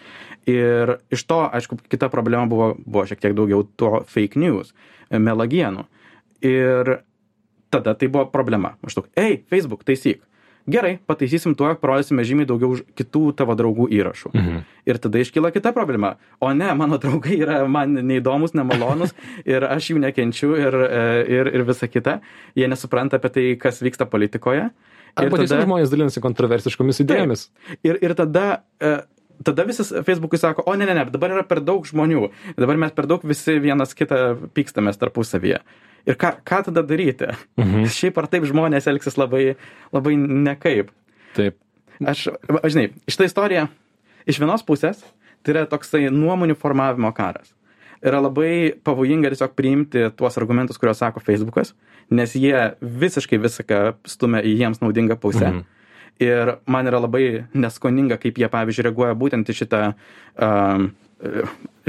Ir 0.49 0.97
iš 1.13 1.23
to, 1.29 1.39
aišku, 1.47 1.79
kita 1.89 2.10
problema 2.13 2.45
buvo, 2.49 2.73
buvo 2.84 3.06
šiek 3.10 3.21
tiek 3.23 3.36
daugiau 3.38 3.65
to 3.79 4.03
fake 4.12 4.39
news, 4.41 4.73
e, 5.10 5.21
melagienų. 5.21 5.88
Ir 6.43 6.97
tada 7.73 7.95
tai 7.97 8.12
buvo 8.12 8.27
problema. 8.32 8.75
Maždaug, 8.84 9.10
ei, 9.17 9.41
Facebook, 9.49 9.86
taisyk. 9.88 10.21
Gerai, 10.63 10.93
pataisysim 11.08 11.58
tuo, 11.60 11.67
parodysime 11.76 12.23
žymiai 12.23 12.47
daugiau 12.47 12.78
kitų 12.95 13.23
tavo 13.36 13.56
draugų 13.60 13.89
įrašų. 13.97 14.32
Mhm. 14.32 14.62
Ir 14.88 14.99
tada 15.04 15.19
iškyla 15.19 15.52
kita 15.56 15.73
problema. 15.76 16.13
O 16.39 16.52
ne, 16.56 16.69
mano 16.80 16.99
draugai 17.02 17.36
yra 17.36 17.60
man 17.67 17.97
neįdomus, 17.99 18.56
nemalonus 18.56 19.12
ir 19.54 19.65
aš 19.67 19.91
jų 19.91 19.99
nekenčiu 20.06 20.54
ir, 20.56 20.80
e, 20.88 21.04
ir, 21.36 21.52
ir 21.52 21.65
visa 21.67 21.89
kita. 21.91 22.21
Jie 22.56 22.69
nesupranta 22.71 23.19
apie 23.19 23.34
tai, 23.36 23.45
kas 23.60 23.84
vyksta 23.84 24.08
politikoje. 24.08 24.69
Arba 25.13 25.36
tada... 25.36 25.43
tiesiog 25.43 25.65
žmonės 25.67 25.91
dalinasi 25.91 26.23
kontroversiškomis 26.23 27.04
idėjomis. 27.04 27.49
Taip. 27.52 27.84
Ir, 27.86 27.99
ir 28.08 28.15
tada 28.17 28.45
e, 28.80 28.95
tada 29.46 29.65
visas 29.67 29.89
Facebook'ui 30.06 30.39
sako, 30.39 30.65
o 30.69 30.76
ne, 30.78 30.86
ne, 30.89 30.96
ne, 30.98 31.06
dabar 31.13 31.34
yra 31.36 31.46
per 31.48 31.62
daug 31.63 31.88
žmonių, 31.88 32.28
dabar 32.60 32.80
mes 32.80 32.93
per 32.96 33.08
daug 33.10 33.24
visi 33.28 33.58
vienas 33.63 33.96
kitą 33.98 34.19
pykstamės 34.56 35.00
tarpusavyje. 35.02 35.62
Ir 36.04 36.19
ką, 36.19 36.34
ką 36.43 36.62
tada 36.67 36.84
daryti? 36.86 37.32
Mhm. 37.60 37.88
Šiaip 37.98 38.19
ar 38.19 38.28
taip 38.32 38.48
žmonės 38.50 38.89
elgsis 38.91 39.17
labai, 39.19 39.56
labai 39.96 40.17
nekaip. 40.19 40.91
Taip. 41.38 41.58
Aš, 42.04 42.28
žinai, 42.67 42.89
šitą 43.08 43.28
istoriją 43.30 43.67
iš 44.30 44.39
vienos 44.41 44.63
pusės 44.65 45.04
tai 45.43 45.56
yra 45.56 45.65
toksai 45.69 46.08
nuomonių 46.12 46.56
formavimo 46.60 47.12
karas. 47.15 47.54
Yra 48.04 48.19
labai 48.19 48.74
pavojinga 48.84 49.32
tiesiog 49.32 49.54
priimti 49.56 50.10
tuos 50.17 50.36
argumentus, 50.39 50.80
kuriuos 50.80 51.00
sako 51.00 51.24
Facebookas, 51.24 51.72
nes 52.12 52.36
jie 52.36 52.74
visiškai 52.82 53.39
viską 53.39 53.80
stumia 54.08 54.41
į 54.43 54.58
jiems 54.60 54.84
naudingą 54.84 55.15
pusę. 55.19 55.50
Mhm. 55.52 55.63
Ir 56.21 56.58
man 56.69 56.88
yra 56.88 57.02
labai 57.02 57.45
neskoninga, 57.58 58.19
kaip 58.21 58.38
jie, 58.38 58.49
pavyzdžiui, 58.52 58.86
reaguoja 58.89 59.15
būtent 59.17 59.49
į 59.49 59.56
šitą 59.63 59.82
uh, 59.93 60.84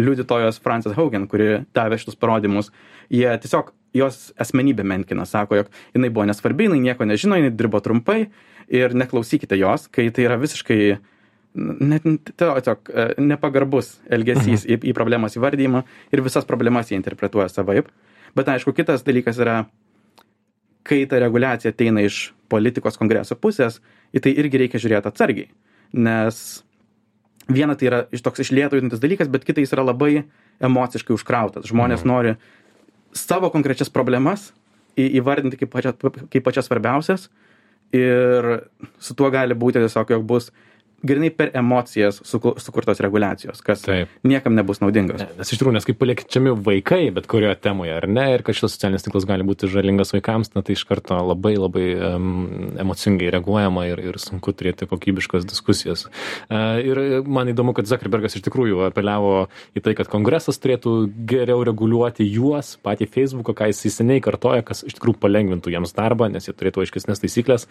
liudytojos 0.01 0.61
Frances 0.65 0.95
Haugen, 0.97 1.27
kuri 1.31 1.65
davė 1.77 1.99
šitus 2.01 2.17
parodymus. 2.19 2.71
Jie 3.13 3.29
tiesiog 3.43 3.73
jos 3.95 4.33
asmenybę 4.41 4.85
menkina, 4.87 5.27
sako, 5.29 5.61
jog 5.63 5.73
jinai 5.95 6.11
buvo 6.11 6.27
nesvarbi, 6.31 6.69
jinai 6.69 6.81
nieko 6.83 7.07
nežino, 7.07 7.39
jinai 7.39 7.53
dirbo 7.55 7.81
trumpai 7.85 8.25
ir 8.73 8.95
neklausykite 8.97 9.59
jos, 9.61 9.87
kai 9.93 10.09
tai 10.15 10.27
yra 10.27 10.39
visiškai 10.41 10.81
net 11.55 12.07
tiesiog 12.35 12.91
e, 12.91 13.07
nepagarbus 13.23 13.95
elgesys 14.11 14.65
mhm. 14.65 14.75
į, 14.75 14.79
į 14.91 14.95
problemos 14.97 15.37
įvardymą 15.39 15.85
ir 16.11 16.23
visas 16.25 16.47
problemas 16.49 16.91
jie 16.91 16.99
interpretuoja 16.99 17.49
savaip. 17.53 17.91
Bet 18.35 18.51
aišku, 18.51 18.75
kitas 18.75 19.07
dalykas 19.07 19.39
yra, 19.39 19.61
kai 20.83 21.05
ta 21.07 21.21
reguliacija 21.23 21.71
ateina 21.71 22.03
iš 22.03 22.33
politikos 22.51 22.99
kongreso 22.99 23.39
pusės, 23.39 23.79
į 24.15 24.23
tai 24.25 24.35
irgi 24.41 24.61
reikia 24.63 24.81
žiūrėti 24.83 25.11
atsargiai. 25.11 25.51
Nes 25.95 26.41
viena 27.51 27.77
tai 27.79 27.91
yra 27.91 28.03
iš 28.15 28.23
toks 28.25 28.45
išlėtojintis 28.45 29.03
dalykas, 29.03 29.31
bet 29.31 29.47
kitais 29.47 29.73
yra 29.75 29.85
labai 29.85 30.25
emociškai 30.65 31.17
užkrautas. 31.17 31.69
Žmonės 31.71 32.05
mhm. 32.05 32.11
nori 32.11 32.37
savo 33.15 33.51
konkrečias 33.55 33.93
problemas 33.93 34.53
įvardinti 34.99 35.59
kaip, 35.59 35.73
pačia, 35.73 35.95
kaip 35.95 36.45
pačias 36.47 36.69
svarbiausias 36.69 37.29
ir 37.95 38.49
su 39.03 39.15
tuo 39.19 39.31
gali 39.35 39.55
būti 39.59 39.83
tiesiog, 39.83 40.15
jog 40.15 40.27
bus 40.27 40.51
grynai 41.05 41.31
per 41.35 41.51
emocijas 41.57 42.21
sukurtos 42.25 43.01
reguliacijos, 43.05 43.61
kas 43.65 43.85
Taip. 43.85 44.13
niekam 44.27 44.57
nebus 44.57 44.81
naudingas. 44.83 45.21
Ne, 45.21 45.29
nes 45.39 45.53
iš 45.53 45.61
tikrųjų, 45.61 45.77
nes 45.77 45.89
kaip 45.89 45.99
paliečiami 46.01 46.55
vaikai, 46.65 47.03
bet 47.15 47.29
kurioje 47.31 47.57
temoje, 47.65 47.95
ar 47.99 48.07
ne, 48.09 48.27
ir 48.35 48.45
kad 48.47 48.57
šitas 48.57 48.77
socialinis 48.77 49.05
tinklas 49.07 49.27
gali 49.29 49.47
būti 49.47 49.69
žalingas 49.71 50.15
vaikams, 50.17 50.55
na 50.57 50.65
tai 50.65 50.77
iš 50.79 50.87
karto 50.89 51.19
labai 51.21 51.55
labai 51.59 51.87
um, 52.15 52.73
emocingai 52.81 53.31
reaguojama 53.35 53.87
ir, 53.91 54.03
ir 54.13 54.21
sunku 54.23 54.55
turėti 54.57 54.89
kokybiškas 54.91 55.47
diskusijas. 55.49 56.07
Uh, 56.49 56.81
ir 56.81 57.03
man 57.29 57.53
įdomu, 57.53 57.77
kad 57.77 57.89
Zuckerbergas 57.91 58.39
iš 58.39 58.47
tikrųjų 58.49 58.87
apeliavo 58.89 59.47
į 59.77 59.85
tai, 59.85 59.97
kad 59.99 60.11
kongresas 60.13 60.61
turėtų 60.63 60.97
geriau 61.29 61.65
reguliuoti 61.67 62.27
juos, 62.27 62.75
patį 62.85 63.11
Facebooką, 63.13 63.57
ką 63.61 63.71
jis 63.71 63.85
seniai 63.95 64.23
kartoja, 64.25 64.65
kas 64.67 64.83
iš 64.87 64.97
tikrųjų 64.99 65.21
palengvintų 65.23 65.75
jiems 65.75 65.95
darbą, 65.97 66.31
nes 66.33 66.49
jie 66.49 66.57
turėtų 66.57 66.85
aiškesnės 66.85 67.23
taisyklės. 67.23 67.69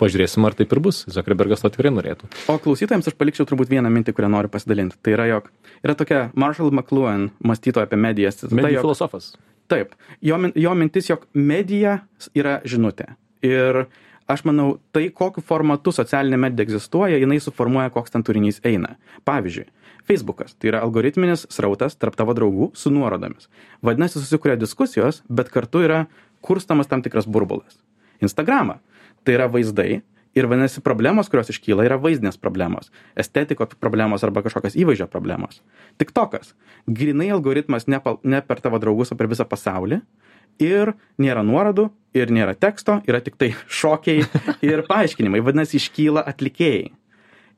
Pažiūrėsim, 0.00 0.46
ar 0.46 0.56
taip 0.56 0.72
ir 0.72 0.82
bus. 0.84 1.02
Zuckerbergas 1.10 1.64
to 1.64 1.72
tikrai 1.74 1.92
norėtų. 1.94 2.30
O 2.52 2.56
klausytojams 2.76 3.08
aš 3.08 3.14
palikčiau 3.16 3.46
turbūt 3.48 3.70
vieną 3.72 3.88
mintį, 3.88 4.12
kurią 4.12 4.28
noriu 4.28 4.50
pasidalinti. 4.52 4.98
Tai 5.00 5.14
yra, 5.14 5.24
jog 5.30 5.46
yra 5.80 5.94
tokia 5.96 6.18
Marshall 6.36 6.68
McLuhan 6.74 7.30
mąstytoja 7.40 7.88
apie 7.88 7.96
medijas. 7.96 8.42
Medijų 8.50 8.82
filosofas. 8.84 9.30
Taip. 9.72 9.94
Jo, 10.20 10.36
jo 10.52 10.74
mintis, 10.76 11.08
jog 11.08 11.24
medija 11.32 12.02
yra 12.36 12.58
žinutė. 12.68 13.14
Ir 13.46 13.86
aš 14.28 14.44
manau, 14.44 14.76
tai 14.92 15.06
kokiu 15.08 15.40
formatu 15.40 15.94
socialinė 15.94 16.36
medija 16.44 16.66
egzistuoja, 16.68 17.16
jinai 17.16 17.38
suformuoja, 17.40 17.94
koks 17.94 18.12
ten 18.12 18.26
turinys 18.26 18.60
eina. 18.66 18.98
Pavyzdžiui, 19.24 19.70
Facebookas 20.06 20.52
tai 20.60 20.74
yra 20.74 20.82
algoritminis 20.84 21.46
srautas 21.48 21.96
tarp 21.96 22.18
tavo 22.18 22.36
draugų 22.36 22.74
su 22.76 22.92
nuorodomis. 22.92 23.48
Vadinasi, 23.80 24.20
susikuria 24.20 24.58
diskusijos, 24.60 25.22
bet 25.32 25.48
kartu 25.54 25.80
yra 25.86 26.04
kurstamas 26.44 26.92
tam 26.92 27.00
tikras 27.00 27.24
burbulas. 27.24 27.80
Instagramą 28.20 28.82
tai 29.24 29.38
yra 29.40 29.48
vaizdai, 29.50 30.02
ir 30.36 30.46
vadinasi 30.46 30.82
problemos 30.84 31.30
kurios 31.32 31.50
iškyla 31.50 31.86
yra 31.88 31.96
vaizdinės 32.00 32.36
problemos 32.40 32.90
estetikos 33.18 33.74
problemos 33.80 34.24
arba 34.26 34.42
kažkokios 34.44 34.76
įvaizdžio 34.76 35.08
problemos. 35.10 35.62
Tiktokas. 35.98 36.52
Grynai 36.86 37.30
algoritmas 37.32 37.88
ne 37.88 38.00
pa 38.04 38.16
ne 38.22 38.42
per 38.44 38.60
tavo 38.60 38.80
draugus 38.82 39.12
o 39.12 39.16
per 39.16 39.30
visą 39.32 39.48
pasaulį. 39.48 40.02
Ir 40.62 40.92
nėra 41.20 41.42
nuorodų 41.44 41.88
ir 42.16 42.32
nėra 42.32 42.54
teksto 42.54 43.00
yra 43.08 43.20
tiktai 43.24 43.54
šokiai 43.80 44.24
ir 44.64 44.84
paaiškinimai. 44.88 45.42
Vadinasi 45.44 45.80
iškyla 45.80 46.24
atlikėjai. 46.32 46.92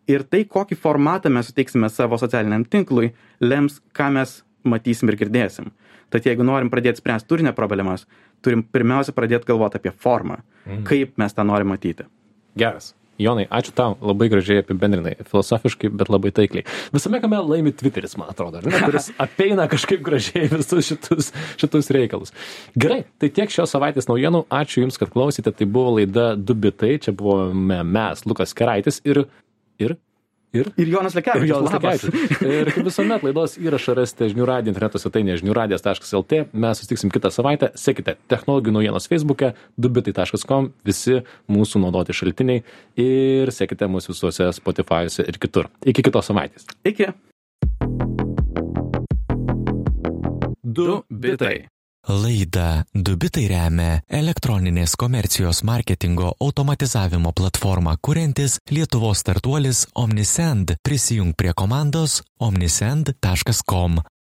Ir 0.08 0.24
tai 0.24 0.44
kokį 0.48 0.78
formatą 0.80 1.28
mes 1.28 1.50
suteiksime 1.50 1.90
savo 1.92 2.16
socialiniam 2.16 2.64
tinklui 2.64 3.10
lems 3.44 3.82
ką 3.92 4.08
mes 4.14 4.38
matysim 4.64 5.10
ir 5.10 5.18
girdėsim. 5.20 5.72
Tad 6.08 6.24
jeigu 6.24 6.46
norim 6.46 6.70
pradėt 6.72 7.02
spręst 7.02 7.26
turinio 7.28 7.52
problemas 7.52 8.06
turim 8.40 8.62
pirmiausia 8.62 9.12
pradėt 9.12 9.44
galvot 9.44 9.74
apie 9.74 9.90
formą. 9.90 10.38
Mhm. 10.68 10.84
kaip 10.84 11.18
mes 11.18 11.32
tą 11.32 11.44
norim 11.48 11.70
matyti 11.72 12.04
Geras. 12.56 12.94
Jonai, 13.18 13.48
ačiū 13.50 13.72
tau, 13.74 13.96
labai 13.98 14.28
gražiai 14.30 14.62
apibendrinai, 14.62 15.16
filosofiškai, 15.26 15.90
bet 15.90 16.10
labai 16.12 16.30
taikliai. 16.34 16.62
Visame 16.94 17.18
kame 17.18 17.40
laimi 17.42 17.72
Twitteris, 17.74 18.14
man 18.20 18.30
atrodo, 18.30 18.60
ne, 18.62 18.70
kuris 18.86 19.10
apeina 19.18 19.66
kažkaip 19.70 20.04
gražiai 20.06 20.46
visus 20.52 20.86
šitus, 20.86 21.32
šitus 21.58 21.90
reikalus. 21.94 22.34
Gerai, 22.78 23.00
tai 23.18 23.32
tiek 23.34 23.50
šios 23.50 23.74
savaitės 23.74 24.06
naujienų, 24.10 24.44
ačiū 24.54 24.84
Jums, 24.84 25.00
kad 25.02 25.10
klausėte, 25.10 25.50
tai 25.50 25.66
buvo 25.66 25.96
laida 25.96 26.30
Dubitai, 26.38 26.94
čia 27.02 27.14
buvome 27.18 27.82
mes, 27.82 28.22
Lukas 28.30 28.54
Keraitis 28.54 29.02
ir, 29.02 29.24
ir 29.82 29.98
Ir? 30.56 30.70
Ir 30.80 30.88
Jonas 30.88 31.14
Lekevičius. 31.16 31.44
Ir 31.44 31.50
Jonas 31.52 31.74
Lekevičius. 31.76 32.42
Ir 32.48 32.70
kaip 32.72 32.86
visuomet 32.88 33.24
laidos 33.26 33.58
įrašą 33.60 33.94
rasite 33.98 34.30
žinių 34.32 34.46
radijo 34.48 34.72
interneto 34.72 35.00
svetainėje 35.02 35.42
žiniųradijas.lt. 35.42 36.40
Mes 36.56 36.80
susitiksim 36.80 37.12
kitą 37.12 37.32
savaitę. 37.34 37.70
Sekite 37.76 38.16
technologijų 38.32 38.78
naujienos 38.78 39.08
Facebook'e, 39.12 39.52
dubitai.com, 39.76 40.72
visi 40.88 41.20
mūsų 41.52 41.84
naudoti 41.84 42.16
šaltiniai 42.16 42.64
ir 42.96 43.52
sekite 43.52 43.90
mūsų 43.92 44.16
visuose 44.16 44.50
Spotify'uose 44.56 45.28
ir 45.28 45.40
kitur. 45.42 45.68
Iki 45.84 46.08
kitos 46.08 46.32
savaitės. 46.32 46.68
Iki. 46.88 47.12
Du 50.64 51.02
bitai. 51.12 51.68
Laida 52.08 52.86
Dubitai 52.96 53.42
remia 53.50 53.98
elektroninės 54.08 54.94
komercijos 54.96 55.60
marketingo 55.68 56.30
automatizavimo 56.40 57.34
platformą 57.36 57.98
kuriantis 58.00 58.56
Lietuvos 58.72 59.20
startuolis 59.20 59.84
Omnisend. 59.92 60.78
Prisijung 60.82 61.36
prie 61.36 61.52
komandos 61.52 62.22
omnisend.com. 62.40 64.00